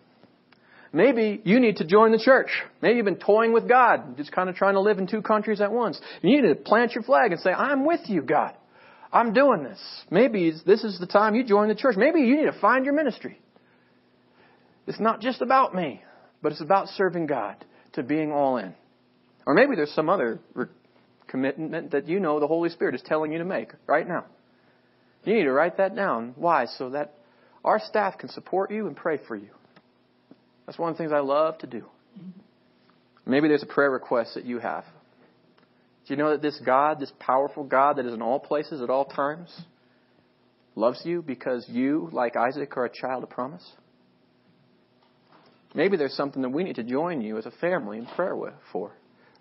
Maybe 0.92 1.40
you 1.44 1.60
need 1.60 1.76
to 1.76 1.84
join 1.84 2.10
the 2.10 2.18
church. 2.18 2.50
Maybe 2.82 2.96
you've 2.96 3.04
been 3.04 3.16
toying 3.16 3.52
with 3.52 3.68
God, 3.68 4.16
just 4.16 4.32
kind 4.32 4.48
of 4.48 4.56
trying 4.56 4.74
to 4.74 4.80
live 4.80 4.98
in 4.98 5.06
two 5.06 5.22
countries 5.22 5.60
at 5.60 5.70
once. 5.70 6.00
You 6.20 6.42
need 6.42 6.48
to 6.48 6.54
plant 6.56 6.92
your 6.92 7.04
flag 7.04 7.30
and 7.30 7.40
say, 7.40 7.50
I'm 7.50 7.86
with 7.86 8.00
you, 8.06 8.22
God. 8.22 8.54
I'm 9.12 9.32
doing 9.32 9.62
this. 9.62 9.80
Maybe 10.10 10.52
this 10.66 10.84
is 10.84 10.98
the 10.98 11.06
time 11.06 11.34
you 11.34 11.44
join 11.44 11.68
the 11.68 11.74
church. 11.74 11.96
Maybe 11.96 12.20
you 12.20 12.36
need 12.36 12.50
to 12.50 12.60
find 12.60 12.84
your 12.84 12.94
ministry. 12.94 13.40
It's 14.86 15.00
not 15.00 15.20
just 15.20 15.42
about 15.42 15.74
me, 15.74 16.02
but 16.42 16.52
it's 16.52 16.60
about 16.60 16.88
serving 16.88 17.26
God, 17.26 17.64
to 17.92 18.02
being 18.02 18.32
all 18.32 18.56
in. 18.56 18.74
Or 19.46 19.54
maybe 19.54 19.76
there's 19.76 19.92
some 19.94 20.08
other 20.08 20.40
commitment 21.30 21.92
that 21.92 22.08
you 22.08 22.20
know 22.20 22.40
the 22.40 22.46
Holy 22.46 22.68
Spirit 22.70 22.94
is 22.94 23.02
telling 23.02 23.32
you 23.32 23.38
to 23.38 23.44
make 23.44 23.70
right 23.86 24.06
now. 24.06 24.26
You 25.24 25.34
need 25.34 25.44
to 25.44 25.52
write 25.52 25.76
that 25.76 25.94
down. 25.94 26.34
Why? 26.36 26.66
So 26.66 26.90
that 26.90 27.14
our 27.64 27.78
staff 27.78 28.18
can 28.18 28.28
support 28.30 28.70
you 28.70 28.86
and 28.86 28.96
pray 28.96 29.18
for 29.28 29.36
you. 29.36 29.50
That's 30.66 30.78
one 30.78 30.90
of 30.90 30.96
the 30.96 31.02
things 31.02 31.12
I 31.12 31.20
love 31.20 31.58
to 31.58 31.66
do. 31.66 31.84
Maybe 33.26 33.48
there's 33.48 33.62
a 33.62 33.66
prayer 33.66 33.90
request 33.90 34.34
that 34.34 34.44
you 34.44 34.58
have. 34.58 34.84
Do 36.06 36.14
you 36.14 36.16
know 36.16 36.30
that 36.30 36.42
this 36.42 36.60
God, 36.64 36.98
this 36.98 37.12
powerful 37.18 37.64
God 37.64 37.96
that 37.96 38.06
is 38.06 38.14
in 38.14 38.22
all 38.22 38.40
places 38.40 38.80
at 38.82 38.90
all 38.90 39.04
times, 39.04 39.54
loves 40.74 41.02
you 41.04 41.22
because 41.22 41.66
you, 41.68 42.08
like 42.12 42.36
Isaac, 42.36 42.76
are 42.76 42.86
a 42.86 42.90
child 42.90 43.22
of 43.22 43.30
promise? 43.30 43.68
Maybe 45.74 45.96
there's 45.96 46.14
something 46.14 46.42
that 46.42 46.48
we 46.48 46.64
need 46.64 46.76
to 46.76 46.82
join 46.82 47.20
you 47.20 47.38
as 47.38 47.46
a 47.46 47.52
family 47.52 47.98
in 47.98 48.06
prayer 48.06 48.34
with, 48.34 48.54
for. 48.72 48.92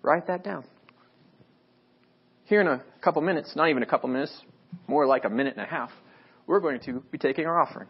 Write 0.02 0.28
that 0.28 0.44
down. 0.44 0.64
Here 2.50 2.60
in 2.60 2.66
a 2.66 2.82
couple 3.00 3.22
minutes, 3.22 3.54
not 3.54 3.68
even 3.70 3.84
a 3.84 3.86
couple 3.86 4.08
minutes, 4.08 4.36
more 4.88 5.06
like 5.06 5.24
a 5.24 5.30
minute 5.30 5.54
and 5.56 5.64
a 5.64 5.68
half, 5.68 5.92
we're 6.48 6.58
going 6.58 6.80
to 6.80 7.00
be 7.12 7.16
taking 7.16 7.46
our 7.46 7.62
offering. 7.62 7.86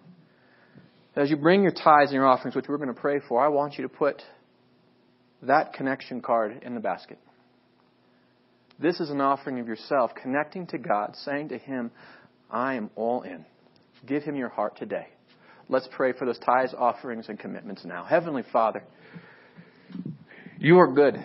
As 1.17 1.31
you 1.31 1.39
bring 1.39 1.63
your 1.63 1.73
tithes 1.73 2.11
and 2.11 2.13
your 2.13 2.27
offerings, 2.27 2.55
which 2.55 2.67
we're 2.69 2.77
going 2.77 2.95
to 2.95 3.01
pray 3.01 3.21
for, 3.27 3.43
I 3.43 3.49
want 3.49 3.79
you 3.79 3.85
to 3.85 3.89
put 3.89 4.21
that 5.41 5.73
connection 5.73 6.21
card 6.21 6.61
in 6.63 6.75
the 6.75 6.81
basket. 6.81 7.19
This 8.79 9.01
is 9.01 9.09
an 9.09 9.23
offering 9.23 9.61
of 9.61 9.67
yourself, 9.67 10.11
connecting 10.23 10.67
to 10.67 10.79
God, 10.79 11.17
saying 11.25 11.49
to 11.49 11.57
Him, 11.57 11.91
I 12.51 12.75
am 12.75 12.91
all 12.97 13.23
in. 13.23 13.47
Give 14.07 14.23
Him 14.23 14.37
your 14.37 14.51
heart 14.51 14.77
today. 14.77 15.07
Let's 15.71 15.89
pray 15.91 16.13
for 16.13 16.27
those 16.27 16.39
tithes, 16.39 16.75
offerings, 16.77 17.31
and 17.31 17.39
commitments 17.39 17.87
now. 17.87 18.05
Heavenly 18.05 18.45
Father, 18.53 18.85
you 20.59 20.77
are 20.81 20.93
good. 20.93 21.19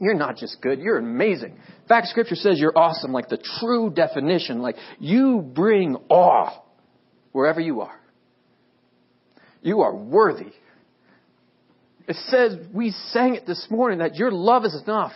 You're 0.00 0.14
not 0.14 0.36
just 0.38 0.62
good, 0.62 0.80
you're 0.80 0.98
amazing. 0.98 1.50
In 1.52 1.88
fact, 1.88 2.08
Scripture 2.08 2.34
says 2.34 2.58
you're 2.58 2.76
awesome, 2.76 3.12
like 3.12 3.28
the 3.28 3.42
true 3.60 3.90
definition. 3.90 4.62
Like 4.62 4.76
you 4.98 5.40
bring 5.40 5.96
awe 6.08 6.62
wherever 7.32 7.60
you 7.60 7.82
are. 7.82 8.00
You 9.62 9.82
are 9.82 9.94
worthy. 9.94 10.52
It 12.08 12.16
says, 12.28 12.56
we 12.72 12.92
sang 13.12 13.34
it 13.34 13.46
this 13.46 13.66
morning, 13.70 13.98
that 13.98 14.16
your 14.16 14.32
love 14.32 14.64
is 14.64 14.74
enough. 14.82 15.12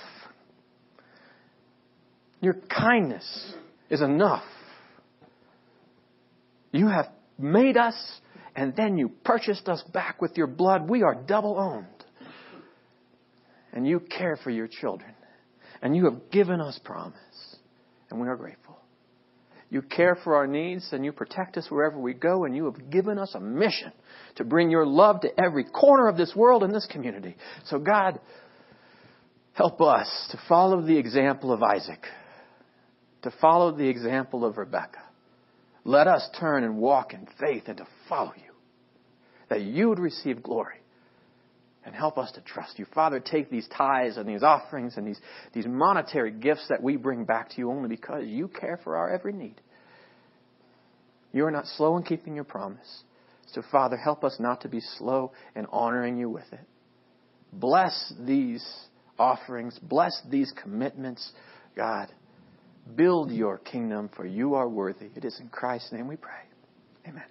Your 2.40 2.54
kindness 2.68 3.54
is 3.88 4.02
enough. 4.02 4.44
You 6.72 6.88
have 6.88 7.06
made 7.38 7.78
us 7.78 7.94
and 8.54 8.76
then 8.76 8.98
you 8.98 9.08
purchased 9.24 9.66
us 9.68 9.82
back 9.92 10.20
with 10.20 10.36
your 10.36 10.46
blood. 10.46 10.88
We 10.88 11.02
are 11.02 11.14
double 11.14 11.58
owned. 11.58 11.86
And 13.74 13.86
you 13.86 14.00
care 14.00 14.38
for 14.42 14.50
your 14.50 14.68
children. 14.68 15.12
And 15.82 15.94
you 15.94 16.04
have 16.06 16.30
given 16.30 16.60
us 16.60 16.78
promise. 16.82 17.16
And 18.08 18.20
we 18.20 18.28
are 18.28 18.36
grateful. 18.36 18.78
You 19.68 19.82
care 19.82 20.16
for 20.22 20.36
our 20.36 20.46
needs 20.46 20.88
and 20.92 21.04
you 21.04 21.10
protect 21.10 21.56
us 21.56 21.66
wherever 21.68 21.98
we 21.98 22.14
go, 22.14 22.44
and 22.44 22.54
you 22.54 22.66
have 22.66 22.90
given 22.90 23.18
us 23.18 23.34
a 23.34 23.40
mission 23.40 23.90
to 24.36 24.44
bring 24.44 24.70
your 24.70 24.86
love 24.86 25.22
to 25.22 25.40
every 25.40 25.64
corner 25.64 26.06
of 26.06 26.16
this 26.16 26.32
world 26.36 26.62
and 26.62 26.72
this 26.72 26.86
community. 26.88 27.34
So, 27.64 27.80
God, 27.80 28.20
help 29.52 29.80
us 29.80 30.28
to 30.30 30.38
follow 30.48 30.80
the 30.80 30.96
example 30.96 31.52
of 31.52 31.60
Isaac, 31.64 32.04
to 33.22 33.32
follow 33.40 33.72
the 33.72 33.88
example 33.88 34.44
of 34.44 34.58
Rebekah. 34.58 35.02
Let 35.84 36.06
us 36.06 36.28
turn 36.38 36.62
and 36.62 36.76
walk 36.76 37.12
in 37.12 37.26
faith 37.40 37.64
and 37.66 37.78
to 37.78 37.86
follow 38.08 38.32
you, 38.36 38.52
that 39.48 39.62
you 39.62 39.88
would 39.88 39.98
receive 39.98 40.40
glory 40.40 40.83
and 41.84 41.94
help 41.94 42.18
us 42.18 42.32
to 42.32 42.40
trust 42.40 42.78
you. 42.78 42.86
Father, 42.94 43.20
take 43.20 43.50
these 43.50 43.68
tithes 43.76 44.16
and 44.16 44.28
these 44.28 44.42
offerings 44.42 44.96
and 44.96 45.06
these, 45.06 45.18
these 45.52 45.66
monetary 45.66 46.30
gifts 46.30 46.66
that 46.68 46.82
we 46.82 46.96
bring 46.96 47.24
back 47.24 47.50
to 47.50 47.58
you 47.58 47.70
only 47.70 47.88
because 47.88 48.24
you 48.26 48.48
care 48.48 48.80
for 48.82 48.96
our 48.96 49.12
every 49.12 49.32
need. 49.32 49.60
You 51.32 51.44
are 51.44 51.50
not 51.50 51.66
slow 51.66 51.96
in 51.96 52.04
keeping 52.04 52.34
your 52.34 52.44
promise. 52.44 53.02
So, 53.48 53.62
Father, 53.70 53.96
help 53.96 54.24
us 54.24 54.36
not 54.40 54.62
to 54.62 54.68
be 54.68 54.80
slow 54.98 55.32
in 55.54 55.66
honoring 55.66 56.16
you 56.16 56.30
with 56.30 56.50
it. 56.52 56.66
Bless 57.52 58.12
these 58.20 58.64
offerings, 59.18 59.78
bless 59.82 60.12
these 60.28 60.52
commitments, 60.62 61.32
God. 61.76 62.12
Build 62.96 63.30
your 63.30 63.58
kingdom, 63.58 64.10
for 64.14 64.26
you 64.26 64.54
are 64.54 64.68
worthy. 64.68 65.08
It 65.16 65.24
is 65.24 65.38
in 65.40 65.48
Christ's 65.48 65.92
name 65.92 66.06
we 66.06 66.16
pray. 66.16 66.32
Amen. 67.08 67.24